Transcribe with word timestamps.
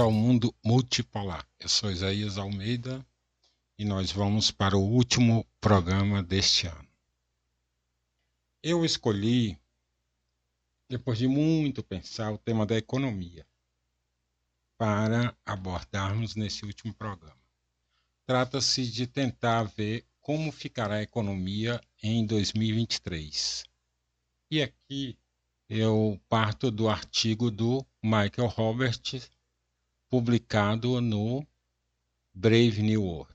Ao 0.00 0.12
mundo 0.12 0.54
multipolar. 0.64 1.44
Eu 1.58 1.68
sou 1.68 1.90
Isaías 1.90 2.38
Almeida 2.38 3.04
e 3.76 3.84
nós 3.84 4.12
vamos 4.12 4.48
para 4.52 4.76
o 4.76 4.80
último 4.80 5.44
programa 5.60 6.22
deste 6.22 6.68
ano. 6.68 6.88
Eu 8.62 8.84
escolhi, 8.84 9.58
depois 10.88 11.18
de 11.18 11.26
muito 11.26 11.82
pensar, 11.82 12.32
o 12.32 12.38
tema 12.38 12.64
da 12.64 12.76
economia 12.76 13.44
para 14.78 15.36
abordarmos 15.44 16.36
nesse 16.36 16.64
último 16.64 16.94
programa. 16.94 17.42
Trata-se 18.24 18.88
de 18.88 19.04
tentar 19.04 19.64
ver 19.64 20.06
como 20.20 20.52
ficará 20.52 20.94
a 20.96 21.02
economia 21.02 21.80
em 22.00 22.24
2023. 22.24 23.64
E 24.48 24.62
aqui 24.62 25.18
eu 25.68 26.20
parto 26.28 26.70
do 26.70 26.88
artigo 26.88 27.50
do 27.50 27.84
Michael 28.00 28.48
Roberts, 28.48 29.28
publicado 30.08 31.00
no 31.00 31.46
Brave 32.34 32.82
New 32.82 33.04
World. 33.04 33.34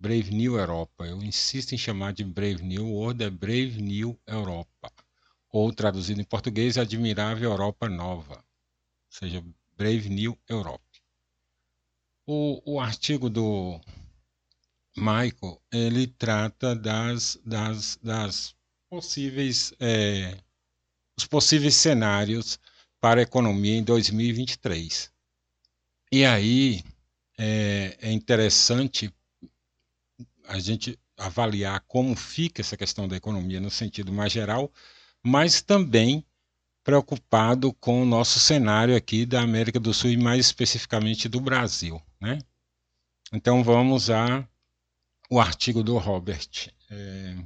Brave 0.00 0.30
New 0.30 0.56
Europa. 0.56 1.06
Eu 1.06 1.22
insisto 1.22 1.74
em 1.74 1.78
chamar 1.78 2.12
de 2.12 2.24
Brave 2.24 2.62
New 2.62 2.86
World, 2.86 3.24
é 3.24 3.30
Brave 3.30 3.82
New 3.82 4.18
Europa. 4.26 4.92
Ou 5.50 5.72
traduzido 5.72 6.20
em 6.20 6.24
português, 6.24 6.78
Admirável 6.78 7.50
Europa 7.50 7.88
Nova. 7.88 8.36
Ou 8.36 8.42
seja, 9.10 9.44
Brave 9.76 10.08
New 10.08 10.38
Europe. 10.48 10.84
O, 12.26 12.74
o 12.74 12.80
artigo 12.80 13.28
do 13.30 13.80
Michael, 14.96 15.60
ele 15.72 16.06
trata 16.06 16.76
das, 16.76 17.38
das, 17.44 17.98
das 18.02 18.54
possíveis, 18.90 19.72
é, 19.80 20.38
os 21.16 21.26
possíveis 21.26 21.74
cenários 21.74 22.58
para 23.00 23.20
a 23.20 23.22
economia 23.22 23.76
em 23.76 23.84
2023. 23.84 25.10
E 26.10 26.24
aí 26.24 26.82
é, 27.38 27.96
é 28.00 28.12
interessante 28.12 29.12
a 30.46 30.58
gente 30.58 30.98
avaliar 31.16 31.80
como 31.86 32.16
fica 32.16 32.62
essa 32.62 32.76
questão 32.76 33.06
da 33.06 33.16
economia 33.16 33.60
no 33.60 33.70
sentido 33.70 34.12
mais 34.12 34.32
geral, 34.32 34.72
mas 35.22 35.60
também 35.60 36.24
preocupado 36.82 37.72
com 37.74 38.02
o 38.02 38.06
nosso 38.06 38.38
cenário 38.40 38.96
aqui 38.96 39.26
da 39.26 39.42
América 39.42 39.78
do 39.78 39.92
Sul 39.92 40.10
e 40.10 40.16
mais 40.16 40.46
especificamente 40.46 41.28
do 41.28 41.40
Brasil, 41.40 42.00
né? 42.18 42.38
Então 43.32 43.62
vamos 43.62 44.08
a 44.08 44.48
o 45.28 45.38
artigo 45.38 45.82
do 45.82 45.98
Robert. 45.98 46.72
É, 46.90 47.36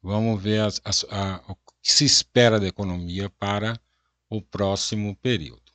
vamos 0.00 0.40
ver 0.40 0.60
as, 0.60 0.80
as, 0.84 1.04
a, 1.10 1.42
o 1.48 1.56
que 1.82 1.92
se 1.92 2.04
espera 2.04 2.60
da 2.60 2.68
economia 2.68 3.28
para 3.30 3.80
o 4.30 4.40
próximo 4.40 5.16
período. 5.16 5.65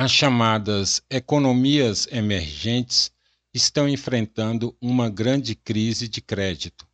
As 0.00 0.12
chamadas 0.12 1.02
economias 1.10 2.06
emergentes 2.12 3.10
estão 3.52 3.88
enfrentando 3.88 4.72
uma 4.80 5.10
grande 5.10 5.56
crise 5.56 6.06
de 6.06 6.20
crédito, 6.20 6.86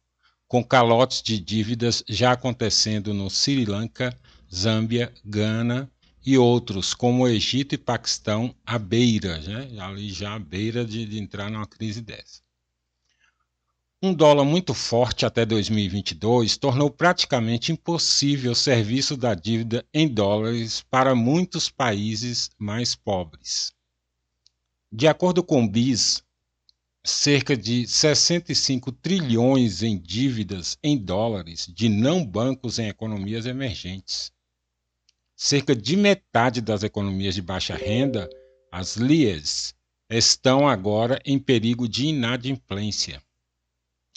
com 0.48 0.64
calotes 0.64 1.20
de 1.20 1.38
dívidas 1.38 2.02
já 2.08 2.32
acontecendo 2.32 3.12
no 3.12 3.28
Sri 3.28 3.66
Lanka, 3.66 4.18
Zâmbia, 4.50 5.12
Gana 5.22 5.86
e 6.24 6.38
outros, 6.38 6.94
como 6.94 7.28
Egito 7.28 7.74
e 7.74 7.78
Paquistão, 7.78 8.56
à 8.64 8.78
beira, 8.78 9.36
né? 9.36 9.68
ali 9.80 10.08
já 10.10 10.36
à 10.36 10.38
beira 10.38 10.82
de, 10.82 11.04
de 11.04 11.18
entrar 11.18 11.50
numa 11.50 11.66
crise 11.66 12.00
dessa. 12.00 12.43
Um 14.04 14.12
dólar 14.12 14.44
muito 14.44 14.74
forte 14.74 15.24
até 15.24 15.46
2022 15.46 16.58
tornou 16.58 16.90
praticamente 16.90 17.72
impossível 17.72 18.52
o 18.52 18.54
serviço 18.54 19.16
da 19.16 19.34
dívida 19.34 19.82
em 19.94 20.06
dólares 20.06 20.84
para 20.90 21.14
muitos 21.14 21.70
países 21.70 22.50
mais 22.58 22.94
pobres. 22.94 23.72
De 24.92 25.08
acordo 25.08 25.42
com 25.42 25.64
o 25.64 25.66
BIS, 25.70 26.22
cerca 27.02 27.56
de 27.56 27.86
65 27.86 28.92
trilhões 28.92 29.82
em 29.82 29.98
dívidas 29.98 30.76
em 30.82 30.98
dólares 30.98 31.66
de 31.74 31.88
não 31.88 32.26
bancos 32.26 32.78
em 32.78 32.88
economias 32.88 33.46
emergentes. 33.46 34.30
Cerca 35.34 35.74
de 35.74 35.96
metade 35.96 36.60
das 36.60 36.82
economias 36.82 37.34
de 37.34 37.40
baixa 37.40 37.74
renda, 37.74 38.28
as 38.70 38.96
LIES, 38.96 39.74
estão 40.10 40.68
agora 40.68 41.18
em 41.24 41.38
perigo 41.38 41.88
de 41.88 42.08
inadimplência. 42.08 43.22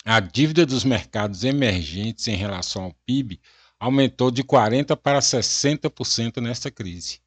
A 0.10 0.22
dívida 0.22 0.66
dos 0.66 0.86
mercados 0.86 1.44
emergentes 1.44 2.30
em 2.30 2.36
relação 2.36 2.86
ao 2.86 2.94
PIB 3.06 3.42
aumentou 3.78 4.32
de 4.32 4.42
40% 4.42 4.96
para 4.96 5.20
60% 5.20 6.42
nesta 6.42 6.72
crise. 6.72 7.20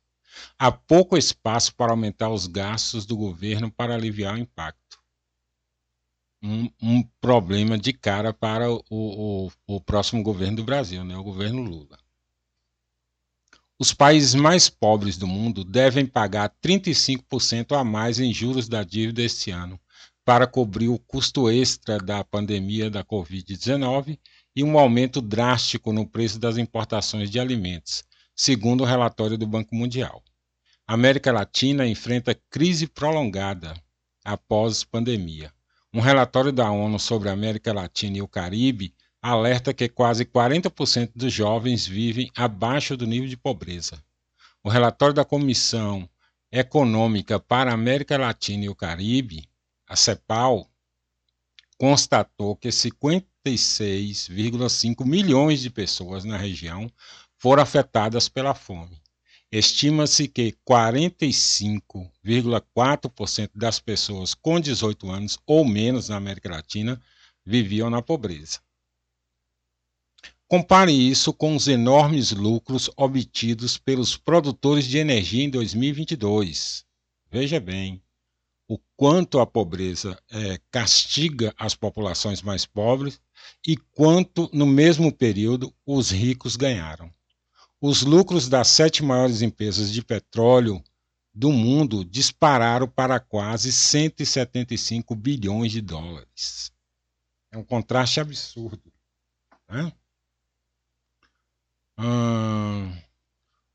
Há 0.59 0.73
pouco 0.73 1.19
espaço 1.19 1.75
para 1.75 1.93
aumentar 1.93 2.31
os 2.31 2.47
gastos 2.47 3.05
do 3.05 3.19
governo 3.19 3.71
para 3.71 3.95
aliviar 3.95 4.35
o 4.35 4.39
impacto 4.39 4.99
um, 6.43 6.71
um 6.81 7.03
problema 7.21 7.77
de 7.77 7.93
cara 7.93 8.33
para 8.33 8.71
o, 8.71 8.83
o, 8.89 9.51
o 9.67 9.81
próximo 9.81 10.23
governo 10.23 10.57
do 10.57 10.65
Brasil, 10.65 11.05
né, 11.05 11.17
o 11.17 11.23
governo 11.23 11.63
Lula. 11.63 11.99
Os 13.79 13.93
países 13.95 14.35
mais 14.35 14.69
pobres 14.69 15.17
do 15.17 15.27
mundo 15.27 15.65
devem 15.65 16.07
pagar 16.07 16.55
35% 16.63 17.79
a 17.79 17.85
mais 17.85 18.19
em 18.21 18.33
juros 18.33 18.69
da 18.69 18.83
dívida 18.83 19.23
este 19.23 19.51
ano 19.51 19.79
para 20.25 20.47
cobrir 20.47 20.89
o 20.89 20.99
custo 20.99 21.51
extra 21.51 21.99
da 21.99 22.23
pandemia 22.23 22.91
da 22.91 23.05
Covid-19 23.05 24.19
e 24.55 24.63
um 24.63 24.79
aumento 24.79 25.21
drástico 25.21 25.93
no 25.93 26.07
preço 26.07 26.39
das 26.39 26.59
importações 26.59 27.31
de 27.31 27.41
alimentos, 27.41 28.05
segundo 28.35 28.83
o 28.83 28.87
relatório 28.87 29.39
do 29.39 29.47
Banco 29.47 29.75
Mundial. 29.75 30.23
A 30.87 30.95
América 30.95 31.33
Latina 31.33 31.87
enfrenta 31.87 32.39
crise 32.51 32.87
prolongada 32.87 33.75
após 34.25 34.85
pandemia. 34.85 35.53
Um 35.93 36.01
relatório 36.01 36.53
da 36.53 36.71
ONU 36.71 36.99
sobre 36.99 37.29
a 37.29 37.33
América 37.33 37.73
Latina 37.73 38.19
e 38.19 38.23
o 38.23 38.29
Caribe 38.29 38.95
alerta 39.21 39.75
que 39.75 39.89
quase 39.89 40.25
40% 40.25 41.13
dos 41.15 41.33
jovens 41.33 41.87
vivem 41.87 42.31
abaixo 42.37 42.97
do 42.97 43.07
nível 43.07 43.29
de 43.29 43.37
pobreza. 43.37 44.03
O 44.63 44.69
relatório 44.69 45.15
da 45.15 45.25
Comissão 45.25 46.09
Econômica 46.53 47.39
para 47.39 47.71
a 47.71 47.75
América 47.75 48.17
Latina 48.19 48.65
e 48.65 48.69
o 48.69 48.75
Caribe, 48.75 49.50
a 49.91 49.97
CEPAL, 49.97 50.71
constatou 51.77 52.55
que 52.55 52.69
56,5 52.69 55.05
milhões 55.05 55.61
de 55.61 55.69
pessoas 55.69 56.25
na 56.25 56.37
região 56.37 56.89
foram 57.37 57.65
afetadas 57.65 58.29
pela 58.29 58.55
fome. 58.55 59.03
Estima-se 59.51 60.29
que 60.29 60.57
45,4% 60.65 63.51
das 63.53 63.81
pessoas 63.81 64.33
com 64.33 64.61
18 64.61 65.11
anos 65.11 65.37
ou 65.45 65.65
menos 65.65 66.09
na 66.09 66.19
América 66.19 66.51
Latina 66.51 67.03
viviam 67.45 67.91
na 67.91 68.01
pobreza. 68.01 68.61
Compare 70.47 70.93
isso 70.93 71.33
com 71.33 71.57
os 71.57 71.67
enormes 71.67 72.31
lucros 72.31 72.89
obtidos 72.97 73.77
pelos 73.77 74.17
produtores 74.17 74.85
de 74.85 74.99
energia 74.99 75.43
em 75.43 75.51
2022. 75.51 76.87
Veja 77.29 77.59
bem 77.59 78.01
o 78.71 78.79
quanto 78.97 79.41
a 79.41 79.47
pobreza 79.47 80.17
é, 80.31 80.61
castiga 80.71 81.53
as 81.59 81.75
populações 81.75 82.41
mais 82.41 82.65
pobres 82.65 83.21
e 83.67 83.77
quanto, 83.77 84.49
no 84.53 84.65
mesmo 84.65 85.13
período, 85.13 85.75
os 85.85 86.11
ricos 86.11 86.55
ganharam. 86.55 87.13
Os 87.81 88.03
lucros 88.03 88.49
das 88.49 88.69
sete 88.69 89.03
maiores 89.03 89.43
empresas 89.43 89.91
de 89.91 90.05
petróleo 90.05 90.81
do 91.35 91.51
mundo 91.51 92.05
dispararam 92.05 92.87
para 92.87 93.19
quase 93.19 93.73
175 93.73 95.17
bilhões 95.17 95.73
de 95.73 95.81
dólares. 95.81 96.71
É 97.51 97.59
um 97.59 97.65
contraste 97.65 98.21
absurdo. 98.21 98.93
Né? 99.69 99.93
Hum, 101.99 102.97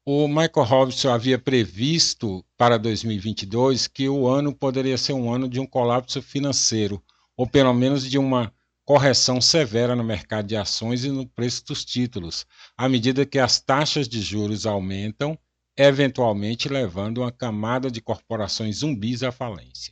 o 0.07 0.27
Michael 0.27 0.67
Robinson 0.67 1.09
havia 1.09 1.39
previsto 1.39 2.45
para 2.55 2.77
2022 2.77 3.87
que 3.87 4.07
o 4.07 4.27
ano 4.27 4.53
poderia 4.53 4.99
ser 4.99 5.13
um 5.13 5.33
ano 5.33 5.49
de 5.49 5.59
um 5.59 5.65
colapso 5.65 6.21
financeiro, 6.21 7.03
ou 7.35 7.47
pelo 7.47 7.73
menos 7.73 8.07
de 8.07 8.19
uma 8.19 8.53
correção 8.85 9.41
severa 9.41 9.95
no 9.95 10.03
mercado 10.03 10.45
de 10.45 10.55
ações 10.55 11.03
e 11.03 11.09
no 11.09 11.27
preço 11.27 11.65
dos 11.65 11.83
títulos, 11.83 12.45
à 12.77 12.87
medida 12.87 13.25
que 13.25 13.39
as 13.39 13.59
taxas 13.59 14.07
de 14.07 14.21
juros 14.21 14.67
aumentam, 14.67 15.35
eventualmente 15.75 16.69
levando 16.69 17.17
uma 17.21 17.31
camada 17.31 17.89
de 17.89 17.99
corporações 17.99 18.77
zumbis 18.77 19.23
à 19.23 19.31
falência. 19.31 19.91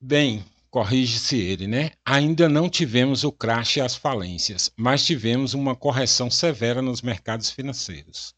Bem, 0.00 0.44
corrige-se 0.70 1.36
ele, 1.36 1.68
né? 1.68 1.92
Ainda 2.04 2.48
não 2.48 2.68
tivemos 2.68 3.22
o 3.22 3.30
crash 3.30 3.76
e 3.76 3.80
as 3.80 3.94
falências, 3.94 4.72
mas 4.76 5.06
tivemos 5.06 5.54
uma 5.54 5.76
correção 5.76 6.28
severa 6.28 6.82
nos 6.82 7.00
mercados 7.00 7.48
financeiros. 7.48 8.36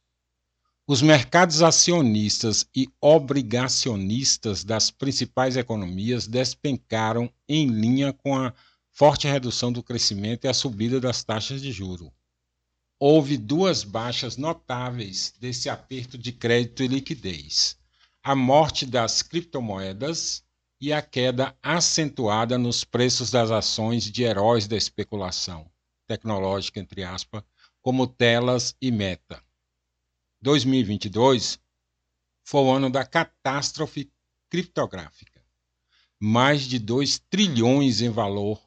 Os 0.93 1.03
mercados 1.03 1.63
acionistas 1.63 2.67
e 2.75 2.89
obrigacionistas 3.01 4.65
das 4.65 4.91
principais 4.91 5.57
economias 5.57 6.27
despencaram 6.27 7.33
em 7.49 7.69
linha 7.69 8.13
com 8.13 8.37
a 8.37 8.53
forte 8.91 9.29
redução 9.29 9.73
do 9.73 9.85
crescimento 9.85 10.47
e 10.47 10.49
a 10.49 10.53
subida 10.53 10.99
das 11.01 11.23
taxas 11.23 11.63
de 11.63 11.71
juro. 11.71 12.13
houve 12.99 13.37
duas 13.37 13.85
baixas 13.85 14.37
notáveis 14.37 15.33
desse 15.39 15.71
aperto 15.71 16.19
de 16.19 16.33
crédito 16.33 16.83
e 16.83 16.89
liquidez: 16.89 17.79
a 18.21 18.35
morte 18.35 18.85
das 18.85 19.23
criptomoedas 19.23 20.43
e 20.81 20.93
a 20.93 21.01
queda 21.01 21.57
acentuada 21.63 22.59
nos 22.59 22.83
preços 22.83 23.31
das 23.31 23.53
ações 23.53 24.11
de 24.11 24.25
heróis 24.25 24.67
da 24.67 24.77
especulação 24.77 25.71
tecnológica, 26.09 26.81
entre 26.81 27.05
aspas, 27.05 27.45
como 27.81 28.09
Telas 28.09 28.75
e 28.83 28.91
Meta. 28.91 29.41
2022 30.43 31.59
foi 32.45 32.61
o 32.63 32.71
ano 32.71 32.91
da 32.91 33.05
catástrofe 33.05 34.11
criptográfica. 34.49 35.41
Mais 36.19 36.63
de 36.63 36.79
2 36.79 37.19
trilhões 37.31 38.01
em 38.01 38.11
valor 38.11 38.61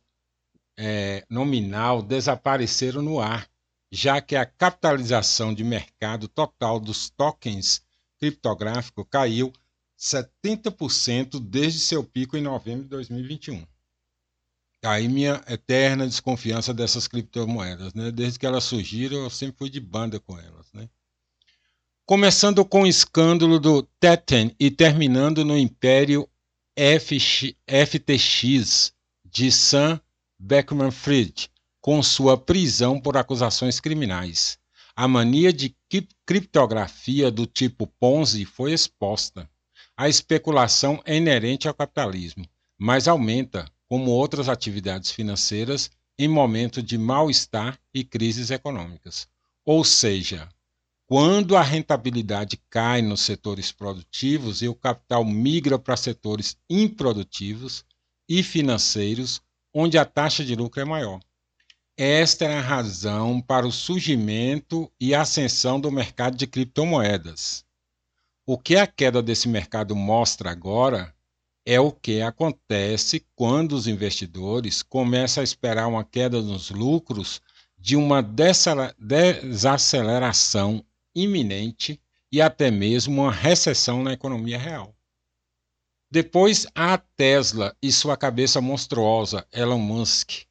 é, 0.78 1.26
nominal 1.30 2.02
desapareceram 2.02 3.02
no 3.02 3.20
ar, 3.20 3.50
já 3.92 4.22
que 4.22 4.36
a 4.36 4.46
capitalização 4.46 5.54
de 5.54 5.64
mercado 5.64 6.28
total 6.28 6.80
dos 6.80 7.10
tokens 7.10 7.86
criptográficos 8.20 9.06
caiu 9.10 9.54
70% 10.00 11.40
desde 11.40 11.80
seu 11.80 12.04
pico 12.04 12.36
em 12.36 12.42
novembro 12.42 12.84
de 12.84 12.90
2021. 12.90 13.66
Aí 14.84 15.08
minha 15.08 15.42
eterna 15.48 16.06
desconfiança 16.06 16.74
dessas 16.74 17.08
criptomoedas, 17.08 17.94
né? 17.94 18.12
Desde 18.12 18.38
que 18.38 18.46
elas 18.46 18.66
surgiram, 18.66 19.18
eu 19.18 19.30
sempre 19.30 19.58
fui 19.58 19.70
de 19.70 19.80
banda 19.80 20.20
com 20.20 20.38
elas, 20.38 20.72
né? 20.74 20.90
Começando 22.06 22.66
com 22.66 22.82
o 22.82 22.88
escândalo 22.88 23.58
do 23.58 23.82
Teten 23.98 24.54
e 24.60 24.70
terminando 24.70 25.46
no 25.46 25.58
império 25.58 26.28
FTX 26.78 27.56
de 29.24 29.50
Sam 29.50 30.02
Beckman-Fried, 30.38 31.50
com 31.80 32.04
sua 32.04 32.38
prisão 32.38 33.00
por 33.00 33.16
acusações 33.16 33.80
criminais. 33.80 34.60
A 34.94 35.08
mania 35.08 35.54
de 35.54 35.74
criptografia 36.26 37.32
do 37.32 37.46
tipo 37.46 37.88
Ponzi 37.88 38.44
foi 38.44 38.74
exposta. 38.74 39.50
A 39.96 40.10
especulação 40.10 41.02
é 41.06 41.16
inerente 41.16 41.70
ao 41.70 41.74
capitalismo, 41.74 42.46
mas 42.78 43.08
aumenta, 43.08 43.66
como 43.88 44.12
outras 44.12 44.50
atividades 44.50 45.10
financeiras, 45.10 45.90
em 46.20 46.28
momento 46.28 46.84
de 46.84 46.98
mal-estar 46.98 47.80
e 47.94 48.04
crises 48.04 48.52
econômicas. 48.52 49.26
Ou 49.66 49.86
seja, 49.86 50.50
quando 51.16 51.56
a 51.56 51.62
rentabilidade 51.62 52.60
cai 52.72 53.04
nos 53.04 53.22
setores 53.22 53.72
produtivos 53.72 54.64
e 54.64 54.68
o 54.68 54.74
capital 54.74 55.24
migra 55.24 55.78
para 55.78 55.96
setores 55.96 56.58
improdutivos 56.68 57.86
e 58.28 58.42
financeiros, 58.42 59.40
onde 59.72 59.96
a 59.96 60.06
taxa 60.06 60.44
de 60.44 60.56
lucro 60.56 60.82
é 60.82 60.86
maior. 60.86 61.20
Esta 61.96 62.46
é 62.46 62.58
a 62.58 62.62
razão 62.62 63.40
para 63.40 63.68
o 63.68 63.72
surgimento 63.72 64.92
e 65.00 65.14
ascensão 65.14 65.80
do 65.80 65.92
mercado 65.92 66.36
de 66.36 66.48
criptomoedas. 66.48 67.64
O 68.44 68.58
que 68.58 68.76
a 68.76 68.88
queda 68.88 69.22
desse 69.22 69.48
mercado 69.48 69.96
mostra 69.96 70.50
agora 70.50 71.14
é 71.64 71.80
o 71.80 71.92
que 71.92 72.24
acontece 72.24 73.24
quando 73.36 73.74
os 73.74 73.86
investidores 73.86 74.82
começam 74.82 75.42
a 75.42 75.44
esperar 75.44 75.86
uma 75.86 76.04
queda 76.04 76.42
nos 76.42 76.72
lucros 76.72 77.40
de 77.78 77.96
uma 77.96 78.20
desaceleração 78.20 80.84
iminente 81.16 82.02
e 82.32 82.42
até 82.42 82.72
mesmo 82.72 83.22
uma 83.22 83.32
recessão 83.32 84.02
na 84.02 84.14
economia 84.14 84.58
real. 84.58 84.96
Depois 86.10 86.68
há 86.76 86.94
a 86.94 86.98
Tesla 86.98 87.76
e 87.82 87.92
sua 87.92 88.16
cabeça 88.16 88.62
monstruosa, 88.62 89.48
Elon 89.52 89.80
Musk. 89.80 90.44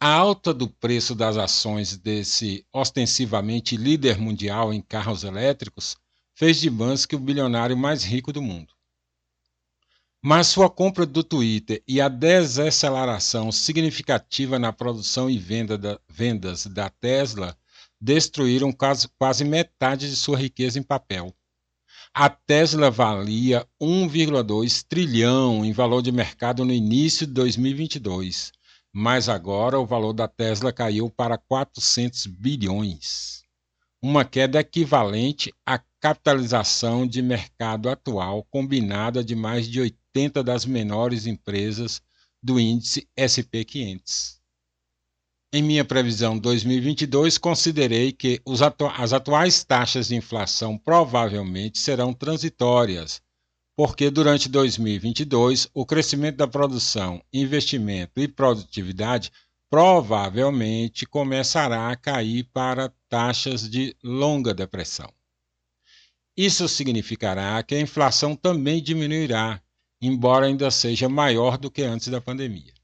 A 0.00 0.08
alta 0.08 0.52
do 0.52 0.68
preço 0.68 1.14
das 1.14 1.36
ações 1.36 1.96
desse 1.96 2.66
ostensivamente 2.72 3.76
líder 3.76 4.18
mundial 4.18 4.72
em 4.72 4.80
carros 4.80 5.24
elétricos 5.24 5.96
fez 6.34 6.60
de 6.60 6.70
Musk 6.70 7.14
o 7.14 7.18
bilionário 7.18 7.76
mais 7.76 8.04
rico 8.04 8.32
do 8.32 8.42
mundo. 8.42 8.74
Mas 10.22 10.48
sua 10.48 10.68
compra 10.68 11.06
do 11.06 11.22
Twitter 11.22 11.82
e 11.86 12.00
a 12.00 12.08
desaceleração 12.08 13.50
significativa 13.50 14.58
na 14.58 14.72
produção 14.72 15.30
e 15.30 15.38
venda 15.38 15.78
da, 15.78 15.98
vendas 16.08 16.66
da 16.66 16.90
Tesla 16.90 17.56
destruíram 18.00 18.72
quase, 18.72 19.44
metade 19.44 20.08
de 20.08 20.16
sua 20.16 20.36
riqueza 20.36 20.78
em 20.78 20.82
papel. 20.82 21.34
A 22.14 22.28
Tesla 22.28 22.90
valia 22.90 23.66
1,2 23.80 24.84
trilhão 24.88 25.64
em 25.64 25.72
valor 25.72 26.02
de 26.02 26.12
mercado 26.12 26.64
no 26.64 26.72
início 26.72 27.26
de 27.26 27.32
2022, 27.32 28.52
mas 28.92 29.28
agora 29.28 29.78
o 29.78 29.86
valor 29.86 30.12
da 30.12 30.26
Tesla 30.26 30.72
caiu 30.72 31.10
para 31.10 31.36
400 31.36 32.26
bilhões, 32.26 33.42
uma 34.00 34.24
queda 34.24 34.60
equivalente 34.60 35.52
à 35.66 35.78
capitalização 36.00 37.06
de 37.06 37.20
mercado 37.20 37.88
atual 37.88 38.44
combinada 38.50 39.24
de 39.24 39.34
mais 39.34 39.68
de 39.68 39.80
80 39.80 40.42
das 40.42 40.64
menores 40.64 41.26
empresas 41.26 42.00
do 42.42 42.60
índice 42.60 43.08
SP 43.18 43.64
500. 43.64 44.35
Em 45.52 45.62
minha 45.62 45.84
previsão 45.84 46.36
2022, 46.36 47.38
considerei 47.38 48.10
que 48.10 48.42
as 48.96 49.12
atuais 49.12 49.62
taxas 49.62 50.08
de 50.08 50.16
inflação 50.16 50.76
provavelmente 50.76 51.78
serão 51.78 52.12
transitórias, 52.12 53.22
porque 53.76 54.10
durante 54.10 54.48
2022 54.48 55.68
o 55.72 55.86
crescimento 55.86 56.36
da 56.36 56.48
produção, 56.48 57.22
investimento 57.32 58.20
e 58.20 58.26
produtividade 58.26 59.30
provavelmente 59.70 61.06
começará 61.06 61.90
a 61.90 61.96
cair 61.96 62.44
para 62.52 62.92
taxas 63.08 63.70
de 63.70 63.96
longa 64.02 64.52
depressão. 64.52 65.12
Isso 66.36 66.68
significará 66.68 67.62
que 67.62 67.74
a 67.74 67.80
inflação 67.80 68.34
também 68.34 68.82
diminuirá, 68.82 69.62
embora 70.02 70.46
ainda 70.46 70.70
seja 70.70 71.08
maior 71.08 71.56
do 71.56 71.70
que 71.70 71.82
antes 71.82 72.08
da 72.08 72.20
pandemia. 72.20 72.75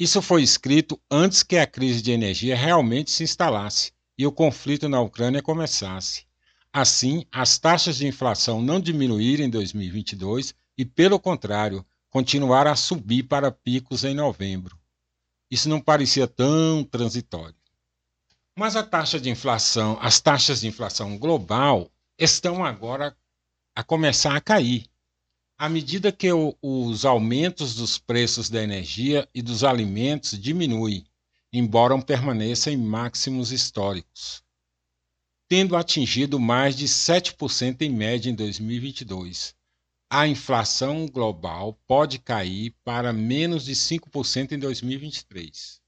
Isso 0.00 0.22
foi 0.22 0.42
escrito 0.42 0.98
antes 1.10 1.42
que 1.42 1.58
a 1.58 1.66
crise 1.66 2.00
de 2.00 2.10
energia 2.10 2.56
realmente 2.56 3.10
se 3.10 3.22
instalasse 3.22 3.92
e 4.16 4.26
o 4.26 4.32
conflito 4.32 4.88
na 4.88 4.98
Ucrânia 4.98 5.42
começasse. 5.42 6.24
Assim, 6.72 7.26
as 7.30 7.58
taxas 7.58 7.98
de 7.98 8.06
inflação 8.06 8.62
não 8.62 8.80
diminuíram 8.80 9.44
em 9.44 9.50
2022 9.50 10.54
e, 10.78 10.86
pelo 10.86 11.20
contrário, 11.20 11.84
continuaram 12.08 12.70
a 12.70 12.76
subir 12.76 13.24
para 13.24 13.52
picos 13.52 14.02
em 14.02 14.14
novembro. 14.14 14.74
Isso 15.50 15.68
não 15.68 15.82
parecia 15.82 16.26
tão 16.26 16.82
transitório. 16.82 17.54
Mas 18.56 18.76
a 18.76 18.82
taxa 18.82 19.20
de 19.20 19.28
inflação, 19.28 19.98
as 20.00 20.18
taxas 20.18 20.62
de 20.62 20.66
inflação 20.66 21.18
global 21.18 21.92
estão 22.18 22.64
agora 22.64 23.14
a 23.76 23.84
começar 23.84 24.34
a 24.34 24.40
cair 24.40 24.86
à 25.60 25.68
medida 25.68 26.10
que 26.10 26.32
o, 26.32 26.56
os 26.62 27.04
aumentos 27.04 27.74
dos 27.74 27.98
preços 27.98 28.48
da 28.48 28.62
energia 28.62 29.28
e 29.34 29.42
dos 29.42 29.62
alimentos 29.62 30.40
diminuem, 30.40 31.04
embora 31.52 32.00
permaneçam 32.00 32.72
em 32.72 32.78
máximos 32.78 33.52
históricos, 33.52 34.42
tendo 35.46 35.76
atingido 35.76 36.40
mais 36.40 36.74
de 36.74 36.88
7% 36.88 37.82
em 37.82 37.90
média 37.90 38.30
em 38.30 38.34
2022. 38.34 39.54
A 40.10 40.26
inflação 40.26 41.06
global 41.06 41.78
pode 41.86 42.18
cair 42.18 42.74
para 42.82 43.12
menos 43.12 43.66
de 43.66 43.74
5% 43.74 44.52
em 44.52 44.58
2023, 44.58 45.78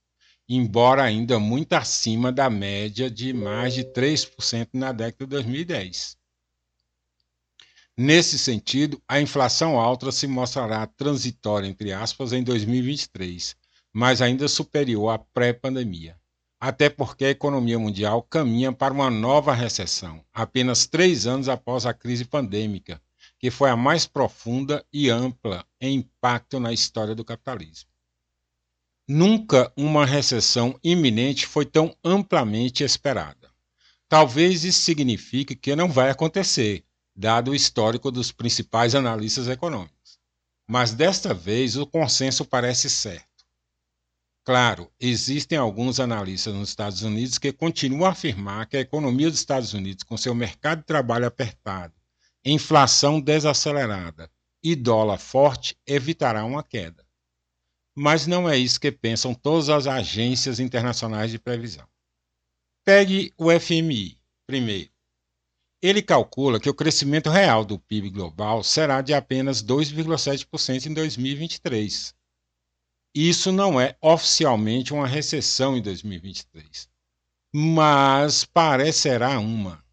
embora 0.47 1.01
ainda 1.01 1.39
muito 1.39 1.73
acima 1.73 2.31
da 2.31 2.47
média 2.47 3.09
de 3.09 3.33
mais 3.33 3.73
de 3.73 3.83
3% 3.83 4.69
na 4.71 4.91
década 4.91 5.25
de 5.25 5.31
2010. 5.31 6.15
Nesse 7.97 8.39
sentido, 8.39 8.99
a 9.07 9.21
inflação 9.21 9.79
alta 9.79 10.11
se 10.11 10.25
mostrará 10.25 10.87
transitória, 10.87 11.67
entre 11.67 11.93
aspas, 11.93 12.33
em 12.33 12.43
2023, 12.43 13.55
mas 13.93 14.19
ainda 14.19 14.47
superior 14.47 15.09
à 15.09 15.19
pré-pandemia. 15.19 16.19
Até 16.59 16.89
porque 16.89 17.25
a 17.25 17.29
economia 17.29 17.77
mundial 17.77 18.23
caminha 18.23 18.71
para 18.73 18.93
uma 18.93 19.11
nova 19.11 19.53
recessão, 19.53 20.25
apenas 20.33 20.87
três 20.87 21.27
anos 21.27 21.47
após 21.47 21.85
a 21.85 21.93
crise 21.93 22.25
pandêmica, 22.25 22.99
que 23.37 23.51
foi 23.51 23.69
a 23.69 23.75
mais 23.75 24.07
profunda 24.07 24.83
e 24.91 25.09
ampla 25.09 25.63
em 25.79 25.97
impacto 25.97 26.59
na 26.59 26.73
história 26.73 27.13
do 27.13 27.23
capitalismo. 27.23 27.89
Nunca 29.07 29.71
uma 29.77 30.05
recessão 30.05 30.79
iminente 30.83 31.45
foi 31.45 31.65
tão 31.65 31.95
amplamente 32.03 32.83
esperada. 32.83 33.51
Talvez 34.09 34.63
isso 34.63 34.81
signifique 34.81 35.55
que 35.55 35.75
não 35.75 35.89
vai 35.89 36.09
acontecer, 36.09 36.85
dado 37.15 37.51
o 37.51 37.55
histórico 37.55 38.11
dos 38.11 38.31
principais 38.31 38.95
analistas 38.95 39.47
econômicos. 39.47 40.19
Mas 40.67 40.93
desta 40.93 41.33
vez 41.33 41.75
o 41.75 41.85
consenso 41.85 42.45
parece 42.45 42.89
certo. 42.89 43.27
Claro, 44.45 44.91
existem 44.99 45.57
alguns 45.57 45.99
analistas 45.99 46.53
nos 46.53 46.69
Estados 46.69 47.01
Unidos 47.01 47.37
que 47.37 47.53
continuam 47.53 48.05
a 48.05 48.11
afirmar 48.11 48.67
que 48.67 48.75
a 48.75 48.81
economia 48.81 49.29
dos 49.29 49.39
Estados 49.39 49.73
Unidos, 49.73 50.03
com 50.03 50.17
seu 50.17 50.35
mercado 50.35 50.79
de 50.79 50.85
trabalho 50.85 51.25
apertado, 51.25 51.93
inflação 52.43 53.21
desacelerada 53.21 54.29
e 54.61 54.75
dólar 54.75 55.17
forte, 55.17 55.77
evitará 55.87 56.43
uma 56.43 56.63
queda. 56.63 57.05
Mas 57.95 58.27
não 58.27 58.49
é 58.49 58.57
isso 58.57 58.79
que 58.79 58.91
pensam 58.91 59.33
todas 59.33 59.69
as 59.69 59.87
agências 59.87 60.59
internacionais 60.59 61.31
de 61.31 61.39
previsão. 61.39 61.87
Pegue 62.83 63.33
o 63.37 63.47
FMI 63.57 64.17
primeiro. 64.45 64.92
Ele 65.83 66.01
calcula 66.01 66.61
que 66.61 66.69
o 66.69 66.73
crescimento 66.73 67.29
real 67.29 67.65
do 67.65 67.77
PIB 67.77 68.09
global 68.09 68.63
será 68.63 69.01
de 69.01 69.13
apenas 69.13 69.61
2,7% 69.61 70.85
em 70.85 70.93
2023. 70.93 72.15
Isso 73.13 73.51
não 73.51 73.81
é 73.81 73.97
oficialmente 74.01 74.93
uma 74.93 75.05
recessão 75.05 75.75
em 75.75 75.81
2023, 75.81 76.87
mas 77.53 78.45
parecerá 78.45 79.37
uma. 79.41 79.83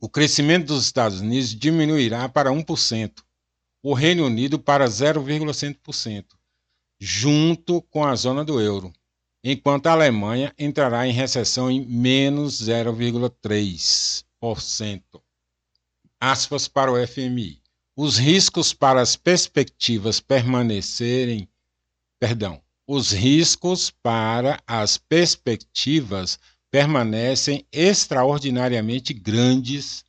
O 0.00 0.08
crescimento 0.08 0.68
dos 0.68 0.86
Estados 0.86 1.20
Unidos 1.20 1.54
diminuirá 1.54 2.26
para 2.26 2.50
1%, 2.50 3.22
o 3.82 3.92
Reino 3.92 4.24
Unido 4.24 4.58
para 4.58 4.86
0,5%, 4.86 6.24
junto 6.98 7.82
com 7.82 8.02
a 8.02 8.14
zona 8.14 8.42
do 8.42 8.58
euro, 8.58 8.90
enquanto 9.44 9.88
a 9.88 9.92
Alemanha 9.92 10.54
entrará 10.58 11.06
em 11.06 11.12
recessão 11.12 11.70
em 11.70 11.84
menos 11.84 12.62
0,3%. 12.62 14.25
Aspas 16.20 16.68
para 16.68 16.92
o 16.92 17.06
FMI. 17.06 17.60
Os 17.96 18.18
riscos 18.18 18.72
para 18.72 19.00
as 19.00 19.16
perspectivas 19.16 20.20
permanecerem, 20.20 21.48
perdão, 22.18 22.62
os 22.86 23.10
riscos 23.10 23.90
para 23.90 24.62
as 24.66 24.98
perspectivas 24.98 26.38
permanecem 26.70 27.66
extraordinariamente 27.72 29.14
grandes 29.14 30.04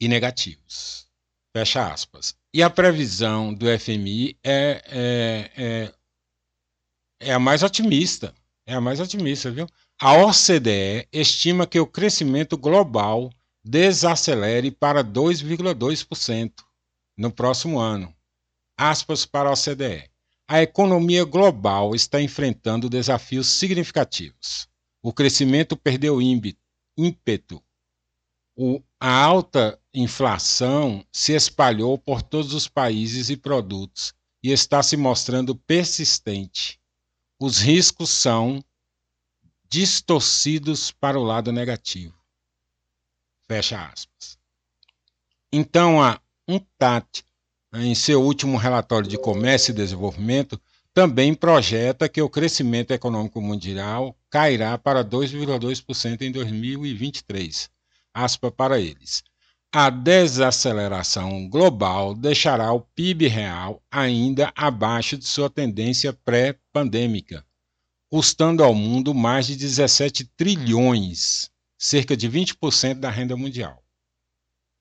e 0.00 0.08
negativos. 0.08 1.06
Fecha 1.56 1.92
aspas. 1.92 2.34
E 2.52 2.62
a 2.62 2.68
previsão 2.68 3.54
do 3.54 3.66
FMI 3.78 4.36
é, 4.42 4.82
é, 4.86 5.50
é, 5.56 5.94
é 7.20 7.32
a 7.32 7.38
mais 7.38 7.62
otimista. 7.62 8.34
É 8.66 8.74
a 8.74 8.80
mais 8.80 9.00
otimista, 9.00 9.50
viu? 9.50 9.66
A 10.00 10.14
OCDE 10.14 11.08
estima 11.12 11.66
que 11.66 11.78
o 11.78 11.86
crescimento 11.86 12.56
global 12.56 13.30
desacelere 13.64 14.70
para 14.70 15.04
2,2% 15.04 16.52
no 17.16 17.30
próximo 17.30 17.78
ano. 17.78 18.14
Aspas 18.76 19.24
para 19.24 19.48
a 19.48 19.52
OCDE. 19.52 20.10
A 20.48 20.60
economia 20.62 21.24
global 21.24 21.94
está 21.94 22.20
enfrentando 22.20 22.90
desafios 22.90 23.46
significativos. 23.46 24.68
O 25.02 25.12
crescimento 25.12 25.76
perdeu 25.76 26.20
ímpeto. 26.96 27.62
O, 28.56 28.82
a 29.00 29.10
alta 29.10 29.80
inflação 29.94 31.04
se 31.12 31.32
espalhou 31.32 31.96
por 31.96 32.22
todos 32.22 32.52
os 32.54 32.68
países 32.68 33.30
e 33.30 33.36
produtos 33.36 34.12
e 34.42 34.50
está 34.50 34.82
se 34.82 34.96
mostrando 34.96 35.54
persistente. 35.54 36.80
Os 37.40 37.58
riscos 37.58 38.10
são 38.10 38.62
distorcidos 39.68 40.90
para 40.92 41.18
o 41.18 41.24
lado 41.24 41.50
negativo. 41.50 42.21
Fecha 43.52 43.84
aspas. 43.84 44.38
Então, 45.52 46.00
a 46.02 46.18
UNCTAD, 46.48 47.06
em 47.74 47.94
seu 47.94 48.22
último 48.22 48.56
relatório 48.56 49.06
de 49.06 49.18
comércio 49.18 49.72
e 49.72 49.74
desenvolvimento, 49.74 50.58
também 50.94 51.34
projeta 51.34 52.08
que 52.08 52.22
o 52.22 52.30
crescimento 52.30 52.92
econômico 52.92 53.42
mundial 53.42 54.16
cairá 54.30 54.78
para 54.78 55.04
2,2% 55.04 56.22
em 56.22 56.32
2023. 56.32 57.68
Aspa 58.14 58.50
para 58.50 58.80
eles. 58.80 59.22
A 59.70 59.90
desaceleração 59.90 61.46
global 61.46 62.14
deixará 62.14 62.72
o 62.72 62.80
PIB 62.80 63.28
real 63.28 63.82
ainda 63.90 64.50
abaixo 64.56 65.18
de 65.18 65.26
sua 65.26 65.50
tendência 65.50 66.14
pré-pandêmica, 66.24 67.44
custando 68.08 68.64
ao 68.64 68.74
mundo 68.74 69.12
mais 69.12 69.46
de 69.46 69.56
17 69.56 70.24
trilhões 70.38 71.51
cerca 71.82 72.16
de 72.16 72.30
20% 72.30 73.00
da 73.00 73.10
renda 73.10 73.36
mundial. 73.36 73.82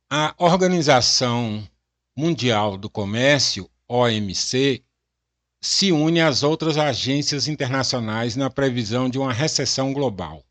A 0.08 0.36
Organização 0.38 1.68
Mundial 2.16 2.78
do 2.78 2.92
Comércio, 2.92 3.68
OMC, 3.88 4.84
se 5.60 5.92
une 5.92 6.22
às 6.22 6.44
outras 6.44 6.78
agências 6.78 7.48
internacionais 7.48 8.36
na 8.36 8.52
previsão 8.52 9.10
de 9.10 9.18
uma 9.18 9.34
recessão 9.34 9.92
global. 9.92 10.46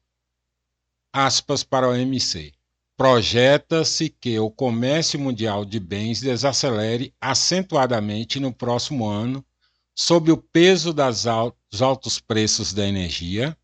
Aspas 1.13 1.63
para 1.63 1.87
a 1.87 1.91
OMC. 1.91 2.53
Projeta-se 2.97 4.09
que 4.09 4.37
o 4.41 4.51
comércio 4.51 5.21
mundial 5.21 5.65
de 5.65 5.79
bens 5.79 6.21
desacelere 6.21 7.15
acentuadamente 7.21 8.41
no 8.41 8.53
próximo 8.53 9.07
ano, 9.07 9.47
sob 9.95 10.33
o 10.33 10.37
peso 10.37 10.93
dos 10.93 11.81
altos 11.81 12.19
preços 12.19 12.73
da 12.73 12.85
energia, 12.85 13.57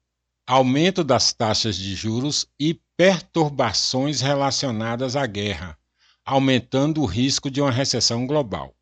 aumento 0.46 1.02
das 1.02 1.32
taxas 1.32 1.76
de 1.76 1.94
juros 1.94 2.46
e 2.58 2.80
perturbações 2.96 4.20
relacionadas 4.20 5.16
à 5.16 5.26
guerra, 5.26 5.76
aumentando 6.24 7.02
o 7.02 7.06
risco 7.06 7.50
de 7.50 7.60
uma 7.60 7.70
recessão 7.70 8.26
global. 8.26 8.74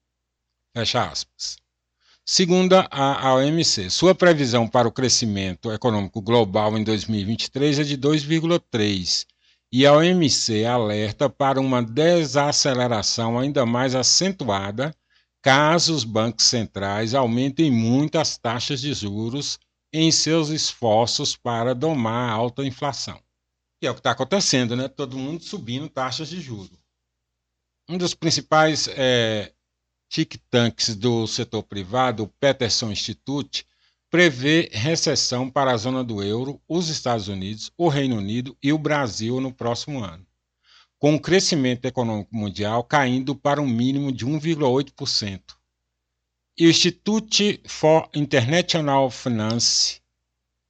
Fecha 0.77 1.05
aspas. 1.05 1.57
Segundo 2.27 2.75
a 2.91 3.35
OMC, 3.35 3.91
sua 3.91 4.15
previsão 4.15 4.67
para 4.67 4.89
o 4.89 4.93
crescimento 4.93 5.71
econômico 5.71 6.23
global 6.23 6.77
em 6.77 6.83
2023 6.83 7.81
é 7.81 7.83
de 7.83 7.99
2,3 7.99 9.27
e 9.71 9.85
a 9.85 9.93
OMC 9.93 10.65
alerta 10.65 11.29
para 11.29 11.61
uma 11.61 11.83
desaceleração 11.83 13.39
ainda 13.39 13.67
mais 13.67 13.95
acentuada 13.95 14.95
caso 15.43 15.95
os 15.95 16.05
bancos 16.05 16.47
centrais 16.47 17.15
aumentem 17.15 17.71
muito 17.71 18.19
as 18.19 18.39
taxas 18.39 18.81
de 18.81 18.95
juros 18.95 19.59
em 19.97 20.11
seus 20.11 20.49
esforços 20.49 21.37
para 21.37 21.73
domar 21.73 22.29
a 22.29 22.33
alta 22.33 22.65
inflação. 22.65 23.23
Que 23.81 23.87
é 23.87 23.91
o 23.93 23.95
que 23.95 24.01
está 24.01 24.11
acontecendo, 24.11 24.75
né? 24.75 24.89
Todo 24.89 25.17
mundo 25.17 25.45
subindo 25.45 25.89
taxas 25.89 26.29
de 26.29 26.41
juros. 26.41 26.77
Um 27.89 27.97
dos 27.97 28.13
principais 28.13 28.89
é, 28.89 29.53
think 30.11 30.37
tanks 30.51 30.97
do 30.97 31.29
setor 31.29 31.63
privado, 31.63 32.25
o 32.25 32.29
Peterson 32.29 32.91
Institute, 32.91 33.65
prevê 34.11 34.69
recessão 34.73 35.49
para 35.49 35.71
a 35.71 35.77
zona 35.77 36.03
do 36.03 36.25
euro, 36.25 36.61
os 36.69 36.89
Estados 36.89 37.29
Unidos, 37.29 37.71
o 37.79 37.87
Reino 37.87 38.17
Unido 38.17 38.57
e 38.61 38.73
o 38.73 38.79
Brasil 38.79 39.41
no 39.41 39.53
próximo 39.53 40.03
ano, 40.03 40.27
com 40.99 41.15
o 41.15 41.21
crescimento 41.21 41.85
econômico 41.85 42.35
mundial 42.35 42.83
caindo 42.83 43.37
para 43.37 43.63
um 43.63 43.69
mínimo 43.69 44.11
de 44.11 44.27
1,8%. 44.27 45.55
Institute 46.57 47.61
for 47.67 48.09
International 48.15 49.11
Finance, 49.11 50.01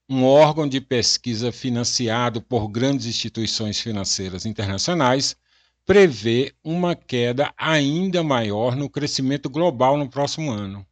um 0.09 0.25
órgão 0.25 0.67
de 0.67 0.81
pesquisa 0.81 1.53
financiado 1.53 2.41
por 2.41 2.69
grandes 2.69 3.05
instituições 3.05 3.79
financeiras 3.79 4.47
internacionais, 4.47 5.37
prevê 5.85 6.55
uma 6.65 6.97
queda 6.97 7.53
ainda 7.55 8.23
maior 8.23 8.75
no 8.75 8.89
crescimento 8.89 9.51
global 9.51 9.99
no 9.99 10.09
próximo 10.09 10.51
ano. 10.51 10.87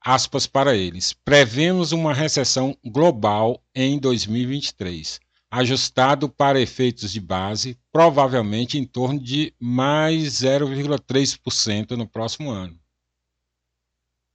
Aspas 0.00 0.46
para 0.46 0.76
eles. 0.76 1.12
Prevemos 1.12 1.90
uma 1.90 2.14
recessão 2.14 2.78
global 2.84 3.60
em 3.74 3.98
2023, 3.98 5.18
ajustado 5.50 6.28
para 6.28 6.60
efeitos 6.60 7.10
de 7.10 7.20
base, 7.20 7.76
provavelmente 7.90 8.78
em 8.78 8.84
torno 8.84 9.18
de 9.18 9.52
mais 9.58 10.34
0,3% 10.34 11.96
no 11.96 12.06
próximo 12.06 12.48
ano. 12.48 12.80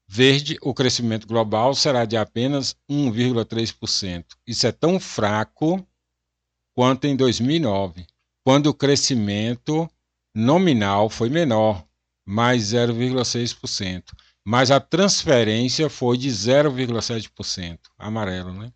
Verde, 0.09 0.57
o 0.61 0.73
crescimento 0.73 1.27
global 1.27 1.75
será 1.75 2.05
de 2.05 2.15
apenas 2.15 2.75
1,3%. 2.89 4.25
Isso 4.47 4.65
é 4.65 4.71
tão 4.71 4.99
fraco 4.99 5.85
quanto 6.73 7.05
em 7.05 7.15
2009, 7.15 8.07
quando 8.45 8.67
o 8.67 8.73
crescimento 8.73 9.89
nominal 10.33 11.09
foi 11.09 11.29
menor, 11.29 11.85
mais 12.25 12.71
0,6%, 12.71 14.03
mas 14.45 14.71
a 14.71 14.79
transferência 14.79 15.89
foi 15.89 16.17
de 16.17 16.29
0,7%, 16.29 17.79
amarelo, 17.97 18.53
né? 18.53 18.71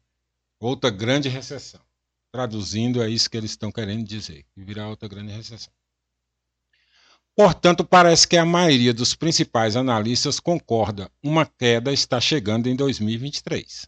Outra 0.59 0.89
grande 0.89 1.29
recessão. 1.29 1.81
Traduzindo, 2.33 3.01
é 3.01 3.09
isso 3.09 3.29
que 3.29 3.37
eles 3.37 3.51
estão 3.51 3.71
querendo 3.71 4.03
dizer, 4.03 4.45
que 4.53 4.63
virá 4.63 4.87
outra 4.87 5.07
grande 5.07 5.31
recessão. 5.31 5.73
Portanto, 7.35 7.85
parece 7.85 8.27
que 8.27 8.37
a 8.37 8.45
maioria 8.45 8.93
dos 8.93 9.15
principais 9.15 9.75
analistas 9.75 10.39
concorda, 10.39 11.09
uma 11.23 11.45
queda 11.45 11.91
está 11.93 12.19
chegando 12.19 12.67
em 12.67 12.75
2023. 12.75 13.87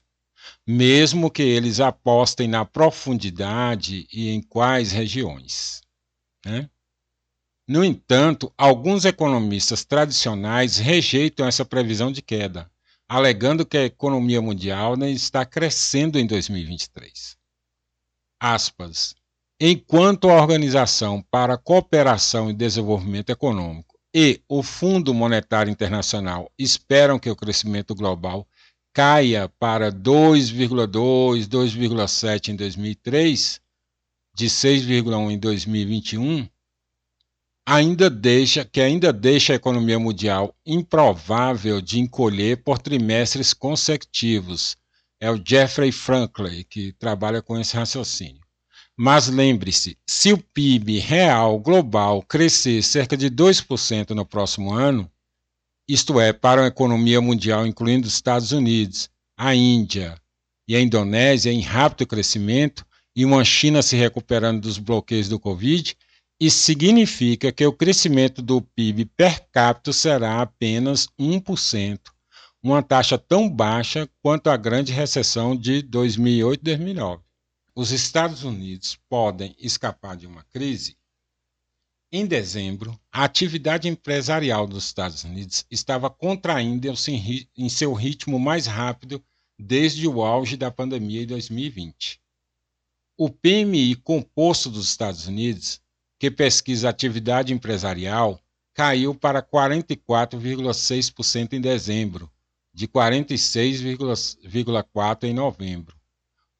Mesmo 0.65 1.29
que 1.29 1.43
eles 1.43 1.79
apostem 1.79 2.47
na 2.47 2.65
profundidade 2.65 4.07
e 4.11 4.29
em 4.29 4.41
quais 4.41 4.91
regiões. 4.91 5.81
Né? 6.45 6.69
No 7.67 7.83
entanto, 7.83 8.53
alguns 8.57 9.05
economistas 9.05 9.85
tradicionais 9.85 10.77
rejeitam 10.77 11.45
essa 11.47 11.63
previsão 11.63 12.11
de 12.11 12.21
queda, 12.21 12.69
alegando 13.07 13.65
que 13.65 13.77
a 13.77 13.85
economia 13.85 14.41
mundial 14.41 14.97
nem 14.97 15.13
está 15.13 15.45
crescendo 15.45 16.17
em 16.17 16.25
2023. 16.25 17.37
Aspas. 18.39 19.15
Enquanto 19.65 20.29
a 20.29 20.41
Organização 20.41 21.21
para 21.31 21.53
a 21.53 21.57
Cooperação 21.57 22.49
e 22.49 22.53
Desenvolvimento 22.53 23.29
Econômico 23.29 23.97
e 24.13 24.41
o 24.49 24.61
Fundo 24.61 25.13
Monetário 25.13 25.71
Internacional 25.71 26.51
esperam 26.59 27.17
que 27.17 27.29
o 27.29 27.35
crescimento 27.35 27.95
global 27.95 28.45
caia 28.93 29.47
para 29.57 29.89
2,2, 29.89 31.47
2,7 31.47 32.49
em 32.49 32.57
2003, 32.57 33.61
de 34.35 34.47
6,1 34.47 35.31
em 35.31 35.39
2021, 35.39 36.45
ainda 37.65 38.09
deixa, 38.09 38.65
que 38.65 38.81
ainda 38.81 39.13
deixa 39.13 39.53
a 39.53 39.55
economia 39.55 39.97
mundial 39.97 40.53
improvável 40.65 41.79
de 41.79 42.01
encolher 42.01 42.61
por 42.65 42.79
trimestres 42.79 43.53
consecutivos. 43.53 44.75
É 45.21 45.31
o 45.31 45.41
Jeffrey 45.41 45.93
Franklin 45.93 46.65
que 46.69 46.91
trabalha 46.91 47.41
com 47.41 47.57
esse 47.57 47.77
raciocínio. 47.77 48.42
Mas 48.95 49.27
lembre-se, 49.27 49.97
se 50.07 50.31
o 50.31 50.37
PIB 50.37 50.99
real 50.99 51.59
global 51.59 52.21
crescer 52.21 52.83
cerca 52.83 53.17
de 53.17 53.29
2% 53.29 54.11
no 54.11 54.23
próximo 54.23 54.71
ano, 54.71 55.09
isto 55.87 56.19
é, 56.19 56.31
para 56.31 56.63
a 56.63 56.67
economia 56.67 57.19
mundial, 57.19 57.65
incluindo 57.65 58.07
os 58.07 58.13
Estados 58.13 58.51
Unidos, 58.51 59.09
a 59.35 59.55
Índia 59.55 60.15
e 60.67 60.75
a 60.75 60.79
Indonésia 60.79 61.51
em 61.51 61.59
rápido 61.59 62.07
crescimento, 62.07 62.85
e 63.15 63.25
uma 63.25 63.43
China 63.43 63.81
se 63.81 63.95
recuperando 63.95 64.61
dos 64.61 64.77
bloqueios 64.77 65.27
do 65.27 65.39
Covid, 65.39 65.95
isso 66.39 66.59
significa 66.59 67.51
que 67.51 67.65
o 67.65 67.73
crescimento 67.73 68.41
do 68.41 68.61
PIB 68.61 69.05
per 69.05 69.47
capita 69.51 69.91
será 69.91 70.41
apenas 70.41 71.07
1%, 71.19 71.99
uma 72.61 72.83
taxa 72.83 73.17
tão 73.17 73.49
baixa 73.49 74.09
quanto 74.21 74.49
a 74.49 74.57
grande 74.57 74.91
recessão 74.91 75.55
de 75.55 75.81
2008 75.81 76.59
e 76.59 76.63
2009. 76.63 77.22
Os 77.75 77.89
Estados 77.89 78.43
Unidos 78.43 78.99
podem 79.09 79.55
escapar 79.57 80.15
de 80.15 80.27
uma 80.27 80.43
crise? 80.43 80.95
Em 82.11 82.27
dezembro, 82.27 82.95
a 83.11 83.23
atividade 83.23 83.87
empresarial 83.87 84.67
dos 84.67 84.85
Estados 84.85 85.23
Unidos 85.23 85.65
estava 85.71 86.07
contraindo 86.07 86.87
em 87.57 87.69
seu 87.69 87.93
ritmo 87.93 88.39
mais 88.39 88.67
rápido 88.67 89.25
desde 89.57 90.07
o 90.07 90.21
auge 90.21 90.55
da 90.55 90.69
pandemia 90.69 91.23
em 91.23 91.25
2020. 91.25 92.21
O 93.17 93.31
PMI 93.31 93.95
composto 93.95 94.69
dos 94.69 94.87
Estados 94.87 95.25
Unidos, 95.25 95.81
que 96.19 96.29
pesquisa 96.29 96.89
atividade 96.89 97.55
empresarial, 97.55 98.39
caiu 98.75 99.15
para 99.15 99.41
44,6% 99.41 101.53
em 101.53 101.61
dezembro, 101.61 102.31
de 102.71 102.87
46,4% 102.87 105.23
em 105.23 105.33
novembro. 105.33 106.02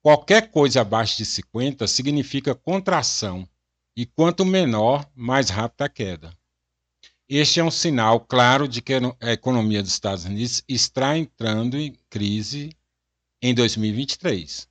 Qualquer 0.03 0.51
coisa 0.51 0.81
abaixo 0.81 1.15
de 1.15 1.25
50 1.25 1.88
significa 1.88 2.53
contração, 2.53 3.48
e 3.95 4.05
quanto 4.05 4.43
menor, 4.43 5.10
mais 5.15 5.50
rápida 5.50 5.86
a 5.86 5.89
queda. 5.89 6.38
Este 7.29 7.62
é 7.62 7.63
um 7.63 7.72
sinal 7.72 8.19
claro 8.19 8.67
de 8.67 8.81
que 8.81 8.95
a 9.22 9.31
economia 9.31 9.81
dos 9.81 9.93
Estados 9.93 10.25
Unidos 10.25 10.62
está 10.67 11.17
entrando 11.17 11.77
em 11.77 11.98
crise 12.10 12.75
em 13.41 13.55
2023. 13.55 14.67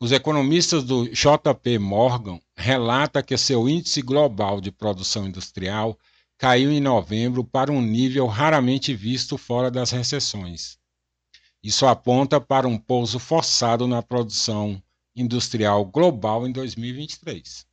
Os 0.00 0.10
economistas 0.10 0.82
do 0.82 1.08
JP 1.08 1.78
Morgan 1.78 2.40
relatam 2.56 3.22
que 3.22 3.38
seu 3.38 3.68
índice 3.68 4.02
global 4.02 4.60
de 4.60 4.72
produção 4.72 5.28
industrial 5.28 5.96
caiu 6.36 6.72
em 6.72 6.80
novembro 6.80 7.44
para 7.44 7.70
um 7.70 7.80
nível 7.80 8.26
raramente 8.26 8.92
visto 8.92 9.38
fora 9.38 9.70
das 9.70 9.92
recessões. 9.92 10.81
Isso 11.62 11.86
aponta 11.86 12.40
para 12.40 12.66
um 12.66 12.76
pouso 12.76 13.18
forçado 13.18 13.86
na 13.86 14.02
produção 14.02 14.82
industrial 15.14 15.84
global 15.84 16.46
em 16.46 16.52
2023. 16.52 17.66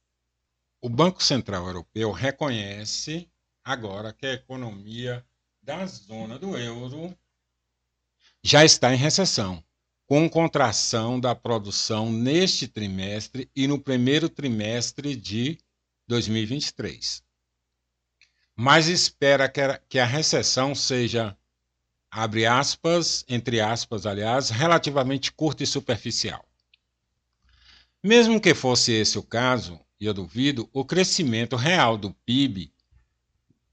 O 0.82 0.90
Banco 0.90 1.24
Central 1.24 1.66
Europeu 1.66 2.12
reconhece 2.12 3.30
agora 3.64 4.14
que 4.14 4.26
a 4.26 4.34
economia 4.34 5.26
da 5.62 5.86
zona 5.86 6.38
do 6.38 6.58
euro 6.58 7.18
já 8.44 8.64
está 8.64 8.94
em 8.94 8.98
recessão 8.98 9.64
com 10.10 10.28
contração 10.28 11.20
da 11.20 11.36
produção 11.36 12.12
neste 12.12 12.68
trimestre 12.68 13.48
e 13.56 13.68
no 13.68 13.80
primeiro 13.80 14.28
trimestre 14.28 15.16
de 15.16 15.60
2023. 16.08 17.24
Mas 18.56 18.88
espera 18.88 19.48
que 19.88 20.00
a 20.00 20.06
recessão 20.06 20.74
seja, 20.74 21.38
abre 22.12 22.46
aspas, 22.46 23.24
entre 23.28 23.62
aspas, 23.62 24.06
aliás, 24.06 24.50
relativamente 24.50 25.32
curta 25.32 25.64
e 25.64 25.68
superficial. 25.68 26.44
Mesmo 28.04 28.40
que 28.40 28.54
fosse 28.54 28.92
esse 28.94 29.18
o 29.18 29.24
caso, 29.24 29.80
e 30.00 30.06
eu 30.06 30.14
duvido, 30.14 30.70
o 30.72 30.86
crescimento 30.86 31.56
real 31.56 31.98
do 31.98 32.14
PIB 32.26 32.74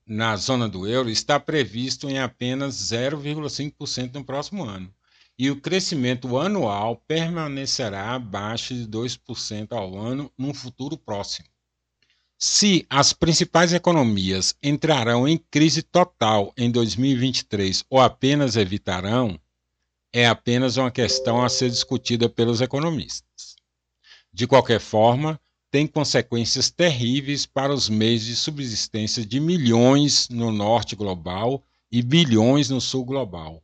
na 0.06 0.36
zona 0.36 0.68
do 0.68 0.86
euro 0.86 1.08
está 1.10 1.38
previsto 1.38 2.08
em 2.08 2.18
apenas 2.18 2.74
0,5% 2.74 4.14
no 4.14 4.24
próximo 4.24 4.64
ano 4.64 4.92
e 5.38 5.50
o 5.50 5.60
crescimento 5.60 6.38
anual 6.38 6.96
permanecerá 7.06 8.14
abaixo 8.14 8.74
de 8.74 8.86
2% 8.86 9.72
ao 9.72 9.98
ano 9.98 10.32
num 10.38 10.54
futuro 10.54 10.96
próximo. 10.96 11.46
Se 12.38 12.86
as 12.90 13.12
principais 13.12 13.72
economias 13.72 14.54
entrarão 14.62 15.26
em 15.26 15.38
crise 15.38 15.82
total 15.82 16.52
em 16.56 16.70
2023 16.70 17.84
ou 17.88 18.00
apenas 18.00 18.56
evitarão, 18.56 19.40
é 20.12 20.26
apenas 20.26 20.76
uma 20.76 20.90
questão 20.90 21.42
a 21.42 21.48
ser 21.48 21.70
discutida 21.70 22.28
pelos 22.28 22.60
economistas. 22.60 23.56
De 24.32 24.46
qualquer 24.46 24.80
forma, 24.80 25.40
tem 25.70 25.86
consequências 25.86 26.70
terríveis 26.70 27.46
para 27.46 27.72
os 27.72 27.88
meios 27.88 28.22
de 28.22 28.36
subsistência 28.36 29.24
de 29.24 29.40
milhões 29.40 30.28
no 30.28 30.52
norte 30.52 30.94
global 30.94 31.64
e 31.90 32.02
bilhões 32.02 32.68
no 32.70 32.80
sul 32.80 33.04
global 33.04 33.62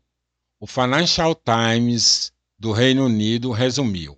o 0.63 0.67
Financial 0.69 1.35
Times 1.35 2.33
do 2.57 2.71
Reino 2.71 3.07
Unido 3.07 3.51
resumiu, 3.51 4.17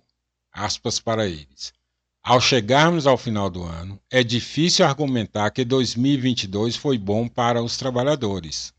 aspas 0.51 0.99
para 0.99 1.27
eles, 1.27 1.73
ao 2.27 2.41
chegarmos 2.41 3.05
ao 3.05 3.19
final 3.19 3.51
do 3.51 3.61
ano, 3.61 4.01
é 4.09 4.23
difícil 4.23 4.83
argumentar 4.83 5.51
que 5.51 5.63
2022 5.63 6.75
foi 6.75 6.97
bom 6.97 7.27
para 7.27 7.61
os 7.61 7.77
trabalhadores. 7.77 8.73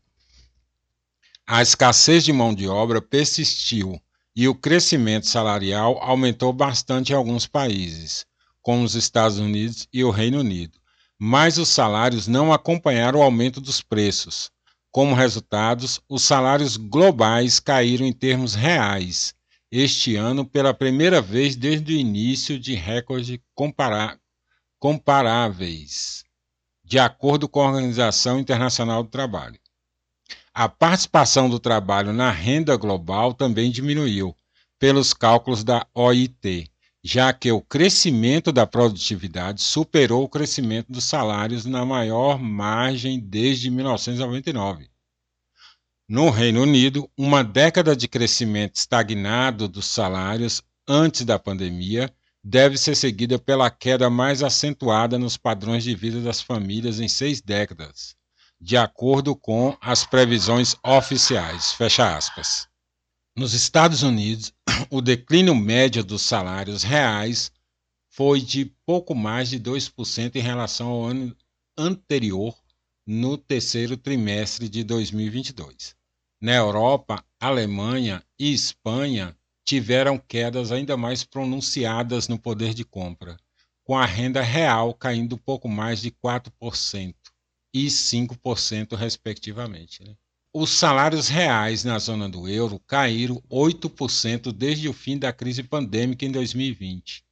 A 1.47 1.61
escassez 1.61 2.25
de 2.25 2.33
mão 2.33 2.53
de 2.53 2.67
obra 2.67 3.01
persistiu 3.01 4.01
e 4.35 4.49
o 4.49 4.53
crescimento 4.53 5.27
salarial 5.27 5.97
aumentou 6.01 6.51
bastante 6.51 7.13
em 7.13 7.15
alguns 7.15 7.47
países, 7.47 8.25
como 8.61 8.83
os 8.83 8.95
Estados 8.95 9.39
Unidos 9.39 9.87
e 9.93 10.03
o 10.03 10.11
Reino 10.11 10.41
Unido, 10.41 10.77
mas 11.17 11.57
os 11.57 11.69
salários 11.69 12.27
não 12.27 12.51
acompanharam 12.51 13.19
o 13.19 13.23
aumento 13.23 13.61
dos 13.61 13.81
preços, 13.81 14.51
como 14.91 15.15
resultados, 15.15 16.01
os 16.09 16.21
salários 16.21 16.75
globais 16.75 17.61
caíram 17.61 18.05
em 18.05 18.11
termos 18.11 18.55
reais 18.55 19.36
este 19.71 20.15
ano 20.15 20.45
pela 20.45 20.73
primeira 20.73 21.21
vez 21.21 21.55
desde 21.55 21.93
o 21.93 21.97
início 21.97 22.57
de 22.59 22.73
recordes 22.73 23.39
comparáveis, 24.79 26.23
de 26.83 26.97
acordo 26.97 27.49
com 27.49 27.61
a 27.61 27.67
Organização 27.67 28.39
Internacional 28.39 29.03
do 29.03 29.09
Trabalho. 29.09 29.59
A 30.53 30.69
participação 30.69 31.49
do 31.49 31.59
trabalho 31.59 32.13
na 32.13 32.31
renda 32.31 32.75
global 32.77 33.33
também 33.33 33.69
diminuiu, 33.69 34.35
pelos 34.79 35.13
cálculos 35.13 35.63
da 35.63 35.85
OIT, 35.93 36.71
já 37.03 37.31
que 37.33 37.51
o 37.51 37.61
crescimento 37.61 38.51
da 38.51 38.65
produtividade 38.65 39.61
superou 39.61 40.23
o 40.23 40.29
crescimento 40.29 40.91
dos 40.91 41.03
salários 41.03 41.65
na 41.65 41.85
maior 41.85 42.39
margem 42.39 43.19
desde 43.19 43.69
1999. 43.69 44.89
No 46.09 46.29
Reino 46.29 46.61
Unido, 46.61 47.11
uma 47.17 47.43
década 47.43 47.93
de 47.93 48.07
crescimento 48.07 48.77
estagnado 48.77 49.67
dos 49.67 49.87
salários 49.87 50.63
antes 50.87 51.25
da 51.25 51.37
pandemia 51.37 52.09
deve 52.41 52.77
ser 52.77 52.95
seguida 52.95 53.37
pela 53.37 53.69
queda 53.69 54.09
mais 54.09 54.41
acentuada 54.41 55.19
nos 55.19 55.35
padrões 55.35 55.83
de 55.83 55.93
vida 55.93 56.21
das 56.21 56.39
famílias 56.39 57.01
em 57.01 57.09
seis 57.09 57.41
décadas, 57.41 58.15
de 58.57 58.77
acordo 58.77 59.35
com 59.35 59.77
as 59.81 60.05
previsões 60.05 60.77
oficiais. 60.81 61.73
Fecha 61.73 62.15
aspas. 62.15 62.69
Nos 63.35 63.53
Estados 63.53 64.01
Unidos, 64.01 64.53
o 64.89 65.01
declínio 65.01 65.53
médio 65.53 66.05
dos 66.05 66.21
salários 66.21 66.83
reais 66.83 67.51
foi 68.07 68.39
de 68.39 68.71
pouco 68.85 69.13
mais 69.13 69.49
de 69.49 69.59
2% 69.59 70.37
em 70.37 70.41
relação 70.41 70.87
ao 70.87 71.03
ano 71.03 71.35
anterior, 71.77 72.55
no 73.05 73.37
terceiro 73.37 73.97
trimestre 73.97 74.69
de 74.69 74.85
2022. 74.85 75.96
Na 76.39 76.53
Europa, 76.53 77.25
Alemanha 77.39 78.23
e 78.37 78.53
Espanha 78.53 79.35
tiveram 79.65 80.19
quedas 80.19 80.71
ainda 80.71 80.95
mais 80.95 81.23
pronunciadas 81.23 82.27
no 82.27 82.37
poder 82.37 82.75
de 82.75 82.85
compra, 82.85 83.37
com 83.83 83.97
a 83.97 84.05
renda 84.05 84.41
real 84.41 84.93
caindo 84.93 85.35
pouco 85.35 85.67
mais 85.67 85.99
de 85.99 86.11
4% 86.11 87.15
e 87.73 87.87
5%, 87.87 88.95
respectivamente. 88.95 90.03
Né? 90.03 90.15
Os 90.53 90.69
salários 90.69 91.27
reais 91.27 91.83
na 91.83 91.97
zona 91.97 92.29
do 92.29 92.47
euro 92.47 92.79
caíram 92.85 93.41
8% 93.49 94.51
desde 94.51 94.87
o 94.87 94.93
fim 94.93 95.17
da 95.17 95.33
crise 95.33 95.63
pandêmica 95.63 96.23
em 96.23 96.31
2020. 96.31 97.25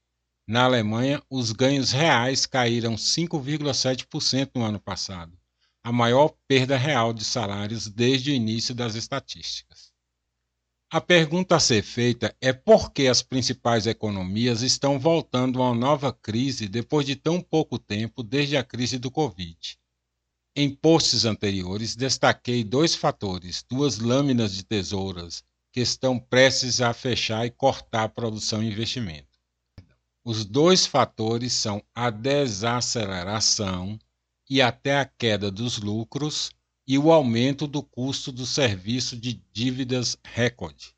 Na 0.47 0.63
Alemanha, 0.63 1.21
os 1.29 1.51
ganhos 1.51 1.91
reais 1.91 2.45
caíram 2.45 2.95
5,7% 2.95 4.49
no 4.55 4.63
ano 4.63 4.79
passado, 4.79 5.37
a 5.85 5.91
maior 5.91 6.33
perda 6.47 6.75
real 6.75 7.13
de 7.13 7.23
salários 7.23 7.87
desde 7.87 8.31
o 8.31 8.33
início 8.33 8.73
das 8.73 8.95
estatísticas. 8.95 9.93
A 10.91 10.99
pergunta 10.99 11.55
a 11.55 11.59
ser 11.59 11.83
feita 11.83 12.35
é 12.41 12.51
por 12.51 12.91
que 12.91 13.07
as 13.07 13.21
principais 13.21 13.85
economias 13.85 14.63
estão 14.63 14.97
voltando 14.97 15.61
a 15.61 15.67
uma 15.67 15.75
nova 15.75 16.11
crise 16.11 16.67
depois 16.67 17.05
de 17.05 17.15
tão 17.15 17.39
pouco 17.39 17.77
tempo 17.77 18.23
desde 18.23 18.57
a 18.57 18.63
crise 18.63 18.97
do 18.97 19.11
Covid. 19.11 19.77
Em 20.55 20.73
posts 20.73 21.23
anteriores, 21.23 21.95
destaquei 21.95 22.63
dois 22.63 22.95
fatores, 22.95 23.63
duas 23.69 23.99
lâminas 23.99 24.53
de 24.55 24.63
tesouras 24.63 25.43
que 25.71 25.81
estão 25.81 26.17
prestes 26.17 26.81
a 26.81 26.95
fechar 26.95 27.45
e 27.45 27.51
cortar 27.51 28.05
a 28.05 28.09
produção 28.09 28.63
e 28.63 28.71
investimento. 28.71 29.39
Os 30.23 30.45
dois 30.45 30.87
fatores 30.87 31.53
são 31.53 31.79
a 31.93 32.09
desaceleração 32.09 33.99
e 34.49 34.61
até 34.61 34.97
a 34.97 35.05
queda 35.05 35.49
dos 35.49 35.79
lucros 35.79 36.51
e 36.87 36.97
o 36.97 37.11
aumento 37.11 37.65
do 37.67 37.81
custo 37.81 38.31
do 38.31 38.45
serviço 38.45 39.17
de 39.17 39.41
dívidas 39.51 40.17
recorde. 40.23 40.93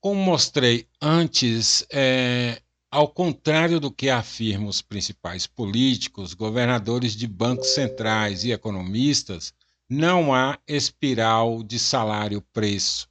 Como 0.00 0.20
mostrei 0.20 0.86
antes, 1.00 1.84
é, 1.90 2.60
ao 2.90 3.08
contrário 3.08 3.78
do 3.78 3.90
que 3.90 4.10
afirmam 4.10 4.68
os 4.68 4.82
principais 4.82 5.46
políticos, 5.46 6.34
governadores 6.34 7.14
de 7.14 7.26
bancos 7.26 7.68
centrais 7.68 8.44
e 8.44 8.52
economistas, 8.52 9.54
não 9.88 10.34
há 10.34 10.58
espiral 10.66 11.62
de 11.62 11.78
salário-preço. 11.78 13.08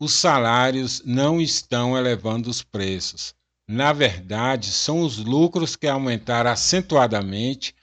Os 0.00 0.14
salários 0.14 1.02
não 1.04 1.40
estão 1.40 1.96
elevando 1.96 2.48
os 2.48 2.62
preços. 2.62 3.34
Na 3.66 3.92
verdade, 3.92 4.70
são 4.70 5.02
os 5.02 5.18
lucros 5.18 5.76
que 5.76 5.86
aumentaram 5.86 6.50
acentuadamente 6.50 7.74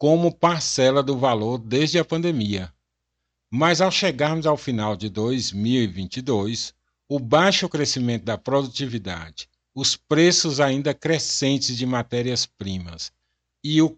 como 0.00 0.34
parcela 0.34 1.02
do 1.02 1.18
valor 1.18 1.58
desde 1.58 1.98
a 1.98 2.04
pandemia. 2.06 2.72
Mas 3.52 3.82
ao 3.82 3.90
chegarmos 3.90 4.46
ao 4.46 4.56
final 4.56 4.96
de 4.96 5.10
2022, 5.10 6.72
o 7.06 7.18
baixo 7.18 7.68
crescimento 7.68 8.24
da 8.24 8.38
produtividade, 8.38 9.46
os 9.74 9.96
preços 9.96 10.58
ainda 10.58 10.94
crescentes 10.94 11.76
de 11.76 11.84
matérias-primas 11.84 13.12
e 13.62 13.82
os 13.82 13.92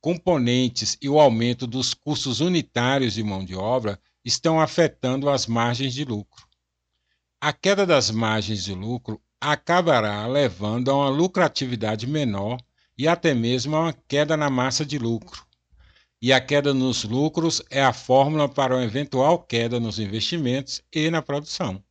componentes 0.00 0.96
e 1.02 1.08
o 1.08 1.18
aumento 1.18 1.66
dos 1.66 1.92
custos 1.92 2.38
unitários 2.38 3.14
de 3.14 3.24
mão 3.24 3.44
de 3.44 3.56
obra 3.56 4.00
estão 4.24 4.60
afetando 4.60 5.28
as 5.28 5.48
margens 5.48 5.92
de 5.92 6.04
lucro. 6.04 6.46
A 7.40 7.52
queda 7.52 7.84
das 7.84 8.12
margens 8.12 8.62
de 8.62 8.74
lucro 8.76 9.20
acabará 9.40 10.24
levando 10.28 10.88
a 10.88 10.94
uma 10.94 11.08
lucratividade 11.08 12.06
menor 12.06 12.60
e 12.96 13.08
até 13.08 13.34
mesmo 13.34 13.74
a 13.74 13.80
uma 13.80 13.92
queda 13.92 14.36
na 14.36 14.48
massa 14.48 14.86
de 14.86 14.98
lucro, 14.98 15.47
e 16.20 16.32
a 16.32 16.40
queda 16.40 16.74
nos 16.74 17.04
lucros 17.04 17.62
é 17.70 17.82
a 17.82 17.92
fórmula 17.92 18.48
para 18.48 18.74
uma 18.74 18.84
eventual 18.84 19.38
queda 19.38 19.78
nos 19.78 19.98
investimentos 19.98 20.82
e 20.92 21.10
na 21.10 21.22
produção. 21.22 21.82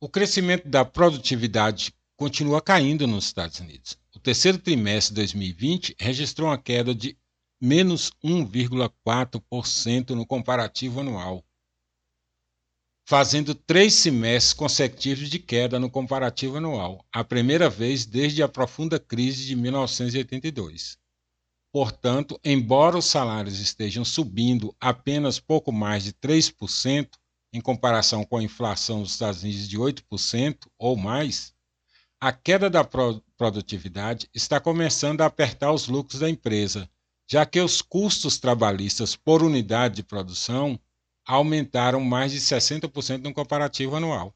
O 0.00 0.08
crescimento 0.08 0.68
da 0.68 0.84
produtividade 0.84 1.94
continua 2.16 2.60
caindo 2.60 3.06
nos 3.06 3.26
Estados 3.26 3.60
Unidos. 3.60 3.98
O 4.14 4.18
terceiro 4.18 4.58
trimestre 4.58 5.14
de 5.14 5.20
2020 5.20 5.96
registrou 5.98 6.48
uma 6.48 6.58
queda 6.58 6.94
de 6.94 7.16
menos 7.60 8.10
1,4% 8.24 10.10
no 10.10 10.26
comparativo 10.26 11.00
anual, 11.00 11.44
fazendo 13.06 13.54
três 13.54 13.94
semestres 13.94 14.52
consecutivos 14.52 15.28
de 15.28 15.38
queda 15.38 15.78
no 15.78 15.90
comparativo 15.90 16.56
anual, 16.56 17.04
a 17.12 17.22
primeira 17.22 17.68
vez 17.68 18.06
desde 18.06 18.42
a 18.42 18.48
profunda 18.48 18.98
crise 18.98 19.44
de 19.46 19.54
1982. 19.54 20.98
Portanto, 21.72 22.38
embora 22.44 22.98
os 22.98 23.06
salários 23.06 23.60
estejam 23.60 24.04
subindo 24.04 24.74
apenas 24.80 25.38
pouco 25.38 25.70
mais 25.70 26.02
de 26.02 26.12
3%, 26.12 27.08
em 27.52 27.60
comparação 27.60 28.24
com 28.24 28.36
a 28.36 28.42
inflação 28.42 29.02
dos 29.02 29.12
Estados 29.12 29.42
Unidos 29.42 29.68
de 29.68 29.78
8% 29.78 30.66
ou 30.78 30.96
mais, 30.96 31.54
a 32.20 32.32
queda 32.32 32.68
da 32.68 32.84
produtividade 32.84 34.28
está 34.34 34.60
começando 34.60 35.20
a 35.20 35.26
apertar 35.26 35.72
os 35.72 35.88
lucros 35.88 36.20
da 36.20 36.28
empresa, 36.28 36.90
já 37.30 37.46
que 37.46 37.60
os 37.60 37.80
custos 37.80 38.38
trabalhistas 38.38 39.14
por 39.14 39.42
unidade 39.42 39.96
de 39.96 40.02
produção 40.02 40.78
aumentaram 41.24 42.00
mais 42.00 42.32
de 42.32 42.40
60% 42.40 43.22
no 43.22 43.32
comparativo 43.32 43.94
anual. 43.94 44.34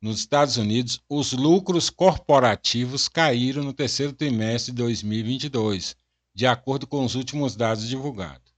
Nos 0.00 0.18
Estados 0.18 0.56
Unidos, 0.56 1.00
os 1.08 1.32
lucros 1.32 1.90
corporativos 1.90 3.08
caíram 3.08 3.62
no 3.62 3.72
terceiro 3.72 4.12
trimestre 4.12 4.72
de 4.72 4.78
2022, 4.78 5.96
de 6.34 6.46
acordo 6.46 6.86
com 6.86 7.04
os 7.04 7.14
últimos 7.14 7.54
dados 7.54 7.86
divulgados. 7.88 8.54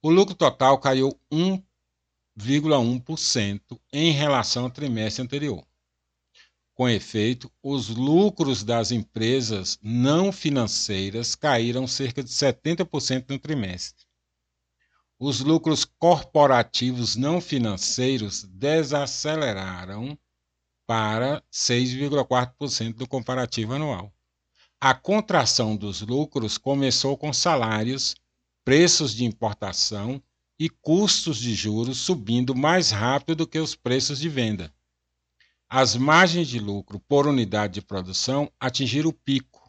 O 0.00 0.10
lucro 0.10 0.34
total 0.34 0.78
caiu 0.78 1.18
1,1% 1.32 3.80
em 3.92 4.12
relação 4.12 4.64
ao 4.64 4.70
trimestre 4.70 5.24
anterior. 5.24 5.66
Com 6.74 6.88
efeito, 6.88 7.52
os 7.60 7.88
lucros 7.88 8.62
das 8.62 8.92
empresas 8.92 9.76
não 9.82 10.30
financeiras 10.30 11.34
caíram 11.34 11.88
cerca 11.88 12.22
de 12.22 12.30
70% 12.30 13.30
no 13.30 13.38
trimestre. 13.40 14.06
Os 15.18 15.40
lucros 15.40 15.84
corporativos 15.84 17.16
não 17.16 17.40
financeiros 17.40 18.44
desaceleraram 18.44 20.16
para 20.86 21.42
6,4% 21.52 22.94
do 22.94 23.08
comparativo 23.08 23.74
anual. 23.74 24.14
A 24.80 24.94
contração 24.94 25.76
dos 25.76 26.02
lucros 26.02 26.56
começou 26.56 27.16
com 27.16 27.32
salários, 27.32 28.14
preços 28.64 29.12
de 29.12 29.24
importação 29.24 30.22
e 30.56 30.68
custos 30.68 31.38
de 31.38 31.52
juros 31.52 31.98
subindo 31.98 32.54
mais 32.54 32.92
rápido 32.92 33.38
do 33.38 33.46
que 33.48 33.58
os 33.58 33.74
preços 33.74 34.20
de 34.20 34.28
venda. 34.28 34.72
As 35.68 35.96
margens 35.96 36.46
de 36.46 36.60
lucro 36.60 37.00
por 37.08 37.26
unidade 37.26 37.74
de 37.74 37.82
produção 37.82 38.48
atingiram 38.60 39.10
o 39.10 39.12
pico 39.12 39.68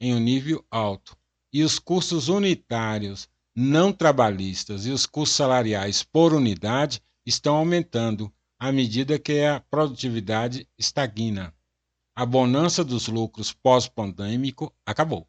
em 0.00 0.14
um 0.14 0.20
nível 0.20 0.64
alto 0.70 1.16
e 1.52 1.64
os 1.64 1.80
custos 1.80 2.28
unitários 2.28 3.28
não 3.56 3.92
trabalhistas 3.92 4.86
e 4.86 4.90
os 4.90 5.04
custos 5.04 5.36
salariais 5.36 6.04
por 6.04 6.32
unidade 6.32 7.02
estão 7.26 7.56
aumentando 7.56 8.32
à 8.56 8.70
medida 8.70 9.18
que 9.18 9.40
a 9.40 9.58
produtividade 9.58 10.68
estagna 10.78 11.52
a 12.16 12.24
bonança 12.24 12.84
dos 12.84 13.08
lucros 13.08 13.52
pós-pandêmico 13.52 14.72
acabou. 14.86 15.28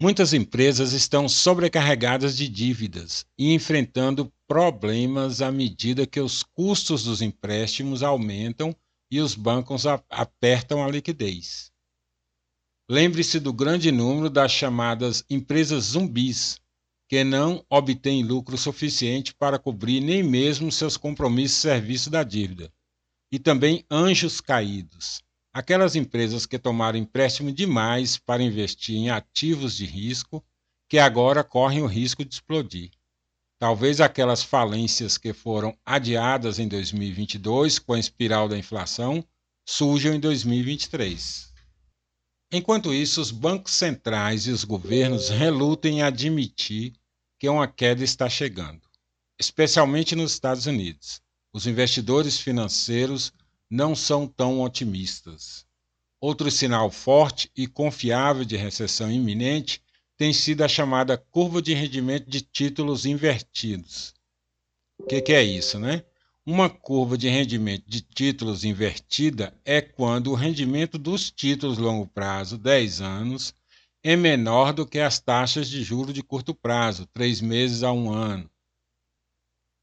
Muitas 0.00 0.34
empresas 0.34 0.92
estão 0.92 1.26
sobrecarregadas 1.26 2.36
de 2.36 2.48
dívidas 2.48 3.24
e 3.38 3.54
enfrentando 3.54 4.30
problemas 4.46 5.40
à 5.40 5.50
medida 5.50 6.06
que 6.06 6.20
os 6.20 6.42
custos 6.42 7.04
dos 7.04 7.22
empréstimos 7.22 8.02
aumentam 8.02 8.76
e 9.10 9.20
os 9.20 9.34
bancos 9.34 9.84
apertam 9.86 10.84
a 10.84 10.90
liquidez. 10.90 11.72
Lembre-se 12.90 13.40
do 13.40 13.52
grande 13.52 13.90
número 13.90 14.28
das 14.28 14.52
chamadas 14.52 15.24
empresas 15.30 15.84
zumbis, 15.84 16.60
que 17.08 17.24
não 17.24 17.64
obtêm 17.70 18.22
lucro 18.22 18.58
suficiente 18.58 19.34
para 19.34 19.58
cobrir 19.58 20.00
nem 20.00 20.22
mesmo 20.22 20.70
seus 20.70 20.96
compromissos 20.96 21.56
de 21.56 21.62
serviço 21.62 22.10
da 22.10 22.22
dívida, 22.22 22.70
e 23.32 23.38
também 23.38 23.84
anjos 23.90 24.40
caídos, 24.40 25.22
aquelas 25.56 25.96
empresas 25.96 26.44
que 26.44 26.58
tomaram 26.58 26.98
empréstimo 26.98 27.50
demais 27.50 28.18
para 28.18 28.42
investir 28.42 28.94
em 28.94 29.08
ativos 29.08 29.74
de 29.74 29.86
risco, 29.86 30.44
que 30.86 30.98
agora 30.98 31.42
correm 31.42 31.80
o 31.80 31.86
risco 31.86 32.22
de 32.22 32.34
explodir. 32.34 32.90
Talvez 33.58 33.98
aquelas 33.98 34.42
falências 34.42 35.16
que 35.16 35.32
foram 35.32 35.74
adiadas 35.82 36.58
em 36.58 36.68
2022 36.68 37.78
com 37.78 37.94
a 37.94 37.98
espiral 37.98 38.50
da 38.50 38.58
inflação 38.58 39.26
surjam 39.66 40.12
em 40.12 40.20
2023. 40.20 41.50
Enquanto 42.52 42.92
isso, 42.92 43.18
os 43.18 43.30
bancos 43.30 43.72
centrais 43.72 44.46
e 44.46 44.50
os 44.50 44.62
governos 44.62 45.30
relutam 45.30 45.90
em 45.90 46.02
admitir 46.02 46.92
que 47.40 47.48
uma 47.48 47.66
queda 47.66 48.04
está 48.04 48.28
chegando, 48.28 48.82
especialmente 49.40 50.14
nos 50.14 50.32
Estados 50.32 50.66
Unidos. 50.66 51.22
Os 51.50 51.66
investidores 51.66 52.38
financeiros 52.38 53.32
não 53.70 53.94
são 53.94 54.26
tão 54.26 54.60
otimistas. 54.60 55.66
Outro 56.20 56.50
sinal 56.50 56.90
forte 56.90 57.50
e 57.56 57.66
confiável 57.66 58.44
de 58.44 58.56
recessão 58.56 59.10
iminente 59.10 59.82
tem 60.16 60.32
sido 60.32 60.62
a 60.62 60.68
chamada 60.68 61.18
curva 61.18 61.60
de 61.60 61.74
rendimento 61.74 62.28
de 62.28 62.40
títulos 62.40 63.04
invertidos. 63.04 64.14
O 64.98 65.04
que, 65.04 65.20
que, 65.20 65.32
é 65.32 65.42
isso, 65.42 65.78
né? 65.78 66.04
Uma 66.44 66.70
curva 66.70 67.18
de 67.18 67.28
rendimento 67.28 67.84
de 67.86 68.00
títulos 68.00 68.64
invertida 68.64 69.52
é 69.64 69.80
quando 69.80 70.30
o 70.30 70.34
rendimento 70.34 70.96
dos 70.96 71.30
títulos 71.30 71.76
longo 71.76 72.06
prazo, 72.06 72.56
10 72.56 73.00
anos, 73.00 73.52
é 74.02 74.16
menor 74.16 74.72
do 74.72 74.86
que 74.86 75.00
as 75.00 75.18
taxas 75.18 75.68
de 75.68 75.82
juro 75.82 76.12
de 76.12 76.22
curto 76.22 76.54
prazo, 76.54 77.06
3 77.12 77.40
meses 77.40 77.82
a 77.82 77.92
um 77.92 78.10
ano 78.10 78.48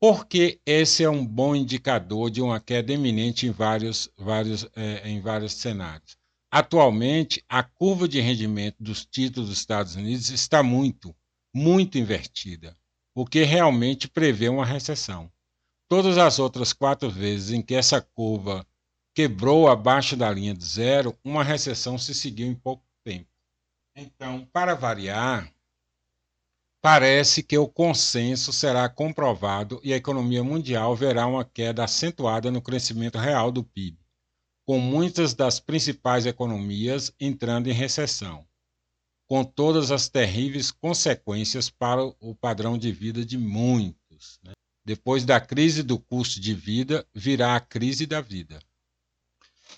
porque 0.04 0.60
esse 0.66 1.02
é 1.02 1.10
um 1.10 1.26
bom 1.26 1.56
indicador 1.56 2.30
de 2.30 2.42
uma 2.42 2.60
queda 2.60 2.92
iminente 2.92 3.48
em 3.48 3.52
vários, 3.52 4.10
vários, 4.18 4.68
é, 4.76 5.08
em 5.08 5.22
vários 5.22 5.54
cenários. 5.54 6.18
Atualmente, 6.52 7.42
a 7.48 7.63
curva 7.63 8.06
de 8.06 8.20
rendimento 8.20 8.76
dos 8.82 9.06
títulos 9.06 9.48
dos 9.48 9.58
Estados 9.58 9.96
Unidos 9.96 10.30
está 10.30 10.62
muito, 10.62 11.16
muito 11.56 11.98
invertida, 11.98 12.76
o 13.16 13.26
que 13.26 13.44
realmente 13.44 14.10
prevê 14.10 14.50
uma 14.50 14.66
recessão. 14.66 15.32
todas 15.88 16.18
as 16.18 16.38
outras 16.38 16.74
quatro 16.74 17.10
vezes 17.10 17.52
em 17.52 17.62
que 17.62 17.74
essa 17.74 18.02
curva 18.02 18.68
quebrou 19.16 19.70
abaixo 19.70 20.18
da 20.18 20.30
linha 20.30 20.54
de 20.54 20.66
zero, 20.66 21.18
uma 21.24 21.46
recessão 21.46 21.98
se 21.98 22.13
seguiu 22.13 22.48
em 22.48 22.56
pouco 22.56 22.84
tempo. 23.06 23.30
Então, 23.96 24.46
para 24.52 24.76
variar, 24.76 25.50
parece 26.84 27.41
que 27.41 27.58
o 27.58 27.65
consenso 27.65 28.52
será 28.52 28.89
comprovado 28.89 29.80
e 29.86 29.93
a 29.93 29.96
economia 29.96 30.43
mundial 30.43 30.93
verá 30.93 31.26
uma 31.26 31.46
queda 31.46 31.86
acentuada 31.86 32.52
no 32.52 32.62
crescimento 32.62 33.17
real 33.17 33.54
do 33.54 33.63
PIB, 33.63 33.98
com 34.65 34.80
muitas 34.80 35.34
das 35.34 35.62
principais 35.62 36.26
economias 36.26 37.10
entrando 37.17 37.69
em 37.69 37.74
recessão, 37.74 38.46
com 39.26 39.46
todas 39.46 39.91
as 39.91 40.10
terríveis 40.10 40.72
consequências 40.72 41.69
para 41.69 42.04
o 42.04 42.36
padrão 42.36 42.78
de 42.78 42.91
vida 42.91 43.24
de 43.24 43.38
muitos. 43.38 44.41
Né? 44.43 44.52
Depois 44.84 45.24
da 45.24 45.39
crise 45.39 45.84
do 45.84 45.98
custo 45.98 46.41
de 46.41 46.54
vida, 46.54 47.08
virá 47.15 47.56
a 47.56 47.62
crise 47.62 48.06
da 48.06 48.19
vida. 48.19 48.60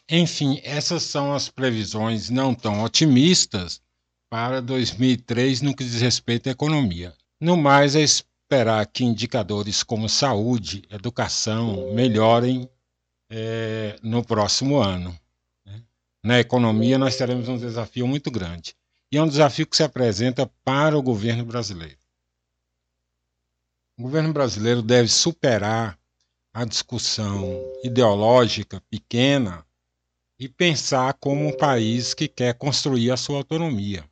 Enfim, 0.09 0.59
essas 0.63 1.03
são 1.03 1.35
as 1.35 1.49
previsões 1.49 2.31
não 2.31 2.55
tão 2.55 2.81
otimistas 2.81 3.79
para 4.35 4.61
2003 4.61 5.61
no 5.61 5.73
que 5.73 5.81
diz 5.81 6.01
respeito 6.01 6.49
à 6.49 6.51
economia. 6.51 7.15
No 7.39 7.55
mais, 7.55 7.95
é 7.95 8.01
esperar 8.01 8.85
que 8.85 9.05
indicadores 9.05 9.81
como 9.81 10.09
saúde, 10.09 10.83
educação 10.89 11.93
melhorem 11.93 12.69
é, 13.29 13.97
no 14.03 14.25
próximo 14.25 14.75
ano. 14.75 15.17
Né? 15.65 15.81
Na 16.21 16.37
economia, 16.37 16.97
nós 16.97 17.15
teremos 17.15 17.47
um 17.47 17.57
desafio 17.57 18.05
muito 18.05 18.29
grande. 18.29 18.75
E 19.09 19.15
é 19.15 19.23
um 19.23 19.27
desafio 19.29 19.65
que 19.65 19.77
se 19.77 19.83
apresenta 19.83 20.51
para 20.65 20.97
o 20.97 21.01
governo 21.01 21.45
brasileiro. 21.45 21.97
O 23.97 24.01
governo 24.03 24.33
brasileiro 24.33 24.81
deve 24.81 25.07
superar 25.07 25.97
a 26.53 26.65
discussão 26.65 27.57
ideológica 27.85 28.83
pequena 28.89 29.65
e 30.37 30.49
pensar 30.49 31.13
como 31.13 31.47
um 31.47 31.55
país 31.55 32.13
que 32.13 32.27
quer 32.27 32.53
construir 32.55 33.11
a 33.11 33.15
sua 33.15 33.37
autonomia, 33.37 34.03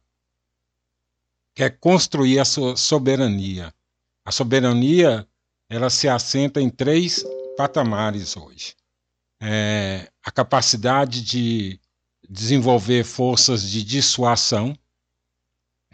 quer 1.53 1.77
construir 1.79 2.39
a 2.39 2.45
sua 2.45 2.75
soberania. 2.75 3.73
A 4.25 4.31
soberania 4.31 5.27
ela 5.69 5.89
se 5.89 6.07
assenta 6.07 6.61
em 6.61 6.69
três 6.69 7.23
patamares 7.57 8.35
hoje. 8.37 8.75
É, 9.41 10.09
a 10.23 10.31
capacidade 10.31 11.21
de 11.21 11.79
desenvolver 12.29 13.03
forças 13.03 13.69
de 13.69 13.83
dissuasão, 13.83 14.77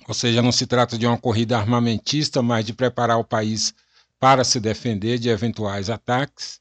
ou 0.08 0.14
seja, 0.14 0.42
não 0.42 0.52
se 0.52 0.68
trata 0.68 0.98
de 0.98 1.06
uma 1.06 1.18
corrida 1.18 1.58
armamentista, 1.58 2.42
mas 2.42 2.66
de 2.66 2.74
preparar 2.74 3.18
o 3.18 3.24
país 3.24 3.74
para 4.20 4.44
se 4.44 4.60
defender 4.60 5.18
de 5.18 5.30
eventuais 5.30 5.90
ataques. 5.90 6.60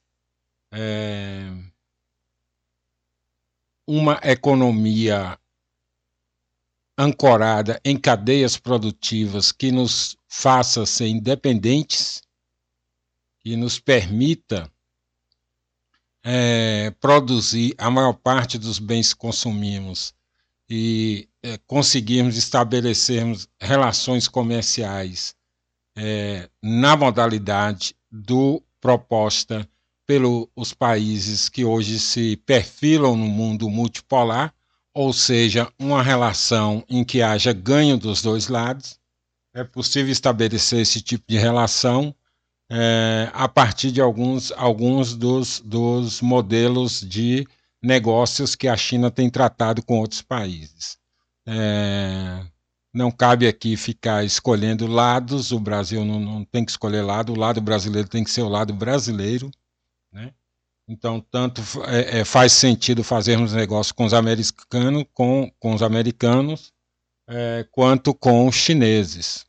É, 0.72 1.50
uma 3.86 4.20
economia 4.22 5.38
ancorada 6.98 7.80
em 7.84 7.96
cadeias 7.96 8.58
produtivas 8.58 9.52
que 9.52 9.70
nos 9.70 10.16
faça 10.26 10.84
ser 10.84 11.06
independentes, 11.06 12.20
que 13.38 13.54
nos 13.54 13.78
permita 13.78 14.68
é, 16.24 16.90
produzir 17.00 17.72
a 17.78 17.88
maior 17.88 18.14
parte 18.14 18.58
dos 18.58 18.80
bens 18.80 19.14
que 19.14 19.20
consumimos 19.20 20.12
e 20.68 21.28
é, 21.42 21.56
conseguirmos 21.58 22.36
estabelecermos 22.36 23.48
relações 23.60 24.26
comerciais 24.26 25.36
é, 25.96 26.50
na 26.60 26.96
modalidade 26.96 27.94
do 28.10 28.62
proposta 28.80 29.68
pelos 30.04 30.74
países 30.76 31.48
que 31.48 31.64
hoje 31.64 32.00
se 32.00 32.36
perfilam 32.38 33.14
no 33.16 33.26
mundo 33.26 33.68
multipolar, 33.70 34.54
ou 34.98 35.12
seja, 35.12 35.72
uma 35.78 36.02
relação 36.02 36.84
em 36.88 37.04
que 37.04 37.22
haja 37.22 37.52
ganho 37.52 37.96
dos 37.96 38.20
dois 38.20 38.48
lados. 38.48 38.98
É 39.54 39.62
possível 39.62 40.10
estabelecer 40.10 40.80
esse 40.80 41.00
tipo 41.00 41.24
de 41.28 41.38
relação 41.38 42.12
é, 42.68 43.30
a 43.32 43.48
partir 43.48 43.92
de 43.92 44.00
alguns, 44.00 44.50
alguns 44.50 45.14
dos, 45.14 45.60
dos 45.60 46.20
modelos 46.20 47.00
de 47.00 47.46
negócios 47.80 48.56
que 48.56 48.66
a 48.66 48.76
China 48.76 49.08
tem 49.08 49.30
tratado 49.30 49.84
com 49.84 50.00
outros 50.00 50.20
países. 50.20 50.98
É, 51.46 52.44
não 52.92 53.12
cabe 53.12 53.46
aqui 53.46 53.76
ficar 53.76 54.24
escolhendo 54.24 54.88
lados, 54.88 55.52
o 55.52 55.60
Brasil 55.60 56.04
não, 56.04 56.18
não 56.18 56.44
tem 56.44 56.64
que 56.64 56.72
escolher 56.72 57.02
lado, 57.02 57.32
o 57.32 57.38
lado 57.38 57.60
brasileiro 57.60 58.08
tem 58.08 58.24
que 58.24 58.32
ser 58.32 58.42
o 58.42 58.48
lado 58.48 58.74
brasileiro. 58.74 59.48
Né? 60.12 60.32
Então, 60.88 61.20
tanto 61.20 61.60
é, 61.84 62.20
é, 62.20 62.24
faz 62.24 62.52
sentido 62.52 63.04
fazermos 63.04 63.52
negócio 63.52 63.94
com 63.94 64.06
os 64.06 64.14
americanos, 64.14 65.04
com, 65.12 65.52
com 65.58 65.74
os 65.74 65.82
americanos 65.82 66.72
é, 67.28 67.66
quanto 67.70 68.14
com 68.14 68.48
os 68.48 68.56
chineses. 68.56 69.44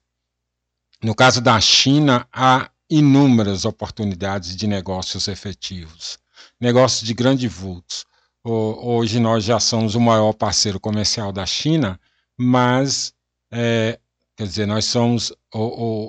No 1.02 1.16
caso 1.16 1.40
da 1.40 1.60
China, 1.62 2.28
há 2.34 2.70
inúmeras 2.90 3.64
oportunidades 3.64 4.54
de 4.54 4.68
negócios 4.68 5.30
efetivos, 5.30 6.20
negócios 6.60 7.08
de 7.08 7.14
grande 7.14 7.48
vultos. 7.48 8.06
Hoje 8.44 9.20
nós 9.20 9.44
já 9.46 9.60
somos 9.60 9.96
o 9.96 10.00
maior 10.00 10.34
parceiro 10.34 10.80
comercial 10.80 11.32
da 11.32 11.46
China, 11.46 12.00
mas 12.38 13.14
é, 13.52 13.98
quer 14.36 14.46
dizer, 14.46 14.66
nós 14.66 14.86
somos 14.86 15.32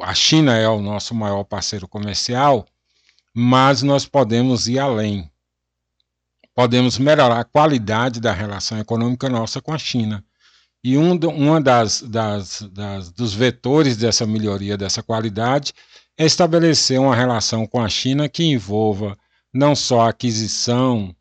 a 0.03 0.15
China 0.15 0.57
é 0.57 0.69
o 0.69 0.81
nosso 0.81 1.15
maior 1.15 1.45
parceiro 1.45 1.87
comercial, 1.87 2.67
mas 3.35 3.83
nós 3.83 4.07
podemos 4.07 4.69
ir 4.69 4.79
além. 4.79 5.31
Podemos 6.55 6.99
melhorar 6.99 7.41
a 7.41 7.45
qualidade 7.45 8.21
da 8.21 8.33
relação 8.33 8.79
econômica 8.79 9.29
nossa 9.29 9.61
com 9.61 9.73
a 9.73 9.79
China. 9.79 10.25
E 10.83 10.97
um 10.97 11.15
uma 11.15 11.61
das, 11.61 12.03
das, 12.03 12.63
das, 12.73 13.13
dos 13.13 13.35
vetores 13.35 13.97
dessa 13.97 14.27
melhoria 14.27 14.77
dessa 14.77 15.03
qualidade 15.03 15.73
é 16.17 16.25
estabelecer 16.25 16.99
uma 16.99 17.15
relação 17.15 17.67
com 17.67 17.81
a 17.81 17.89
China 17.89 18.29
que 18.29 18.45
envolva 18.45 19.17
não 19.53 19.75
só 19.75 20.03
a 20.03 20.09
aquisição 20.11 21.15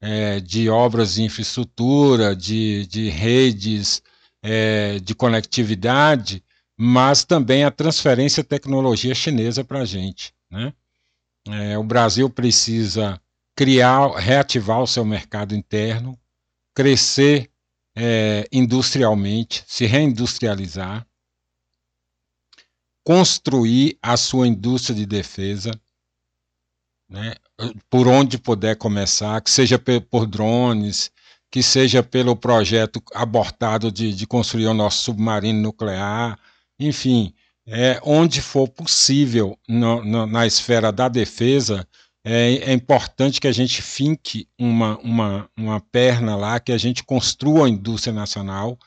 é, 0.00 0.40
de 0.40 0.68
obras 0.68 1.14
de 1.14 1.22
infraestrutura, 1.22 2.36
de, 2.36 2.86
de 2.86 3.08
redes 3.08 4.02
é, 4.42 4.98
de 5.00 5.14
conectividade, 5.14 6.42
mas 6.76 7.24
também 7.24 7.64
a 7.64 7.70
transferência 7.70 8.42
de 8.42 8.48
tecnologia 8.48 9.14
chinesa 9.14 9.64
para 9.64 9.80
a 9.80 9.84
gente. 9.84 10.32
Né? 10.50 10.72
É, 11.48 11.78
o 11.78 11.84
Brasil 11.84 12.28
precisa 12.28 13.20
criar, 13.54 14.08
reativar 14.16 14.80
o 14.82 14.86
seu 14.86 15.04
mercado 15.04 15.54
interno, 15.54 16.18
crescer 16.74 17.50
é, 17.96 18.46
industrialmente, 18.52 19.64
se 19.66 19.86
reindustrializar, 19.86 21.06
construir 23.04 23.96
a 24.02 24.16
sua 24.16 24.46
indústria 24.46 24.94
de 24.94 25.06
defesa, 25.06 25.70
né, 27.08 27.34
por 27.88 28.08
onde 28.08 28.36
puder 28.36 28.76
começar, 28.76 29.40
que 29.40 29.50
seja 29.50 29.78
por 30.10 30.26
drones, 30.26 31.10
que 31.50 31.62
seja 31.62 32.02
pelo 32.02 32.36
projeto 32.36 33.00
abortado 33.14 33.90
de, 33.90 34.12
de 34.12 34.26
construir 34.26 34.66
o 34.66 34.74
nosso 34.74 35.04
submarino 35.04 35.62
nuclear, 35.62 36.38
enfim, 36.78 37.32
é, 37.66 38.00
onde 38.02 38.40
for 38.40 38.68
possível 38.68 39.58
no, 39.68 40.04
no, 40.04 40.26
na 40.26 40.46
esfera 40.46 40.92
da 40.92 41.08
defesa, 41.08 41.86
é, 42.24 42.70
é, 42.70 42.72
importante 42.72 43.40
que 43.40 43.48
a 43.48 43.52
gente 43.52 43.82
finque 43.82 44.48
uma, 44.58 44.98
uma, 44.98 45.50
uma 45.56 45.80
perna 45.80 46.36
lá, 46.36 46.58
que 46.60 46.72
a 46.72 46.78
gente 46.78 47.04
construa 47.04 47.66
a 47.66 47.70
indústria 47.70 48.12
nacional, 48.12 48.78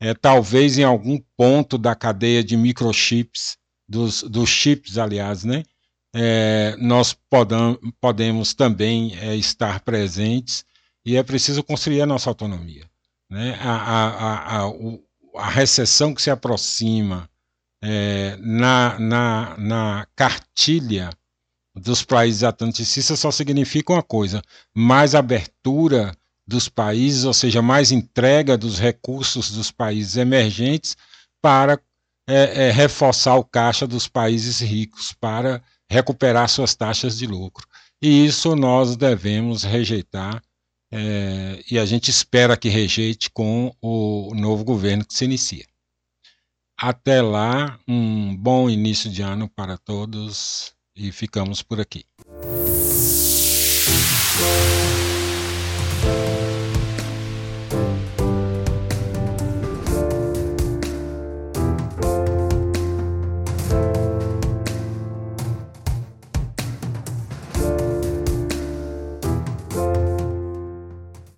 é, 0.00 0.14
talvez 0.14 0.78
em 0.78 0.84
algum 0.84 1.18
ponto 1.36 1.78
da 1.78 1.94
cadeia 1.94 2.44
de 2.44 2.56
microchips, 2.56 3.56
dos, 3.88 4.22
dos 4.22 4.48
chips, 4.48 4.98
aliás, 4.98 5.44
né? 5.44 5.62
É, 6.14 6.76
nós 6.78 7.12
podam, 7.12 7.78
podemos 8.00 8.54
também 8.54 9.16
é, 9.18 9.36
estar 9.36 9.80
presentes 9.80 10.64
e 11.04 11.16
é 11.16 11.22
preciso 11.22 11.62
construir 11.62 12.00
a 12.00 12.06
nossa 12.06 12.30
autonomia. 12.30 12.88
Né? 13.28 13.58
A, 13.60 13.76
a, 13.76 14.66
a, 14.66 14.72
a 15.36 15.50
recessão 15.50 16.14
que 16.14 16.22
se 16.22 16.30
aproxima, 16.30 17.28
é, 17.82 18.36
na, 18.40 18.98
na, 18.98 19.56
na 19.58 20.06
cartilha 20.14 21.10
dos 21.74 22.02
países 22.02 22.42
atlanticistas 22.42 23.18
só 23.18 23.30
significa 23.30 23.92
uma 23.92 24.02
coisa: 24.02 24.42
mais 24.74 25.14
abertura 25.14 26.16
dos 26.46 26.68
países, 26.68 27.24
ou 27.24 27.34
seja, 27.34 27.60
mais 27.60 27.90
entrega 27.90 28.56
dos 28.56 28.78
recursos 28.78 29.50
dos 29.50 29.70
países 29.70 30.16
emergentes 30.16 30.96
para 31.42 31.78
é, 32.28 32.68
é, 32.68 32.70
reforçar 32.70 33.36
o 33.36 33.44
caixa 33.44 33.86
dos 33.86 34.08
países 34.08 34.60
ricos, 34.60 35.12
para 35.12 35.62
recuperar 35.88 36.48
suas 36.48 36.74
taxas 36.74 37.18
de 37.18 37.26
lucro. 37.26 37.66
E 38.00 38.26
isso 38.26 38.54
nós 38.54 38.96
devemos 38.96 39.62
rejeitar, 39.62 40.42
é, 40.92 41.62
e 41.70 41.78
a 41.78 41.84
gente 41.84 42.10
espera 42.10 42.56
que 42.56 42.68
rejeite 42.68 43.30
com 43.30 43.74
o 43.80 44.32
novo 44.34 44.64
governo 44.64 45.04
que 45.04 45.14
se 45.14 45.24
inicia. 45.24 45.64
Até 46.78 47.22
lá, 47.22 47.80
um 47.88 48.36
bom 48.36 48.68
início 48.68 49.10
de 49.10 49.22
ano 49.22 49.48
para 49.48 49.78
todos 49.78 50.74
e 50.94 51.10
ficamos 51.10 51.62
por 51.62 51.80
aqui. 51.80 52.04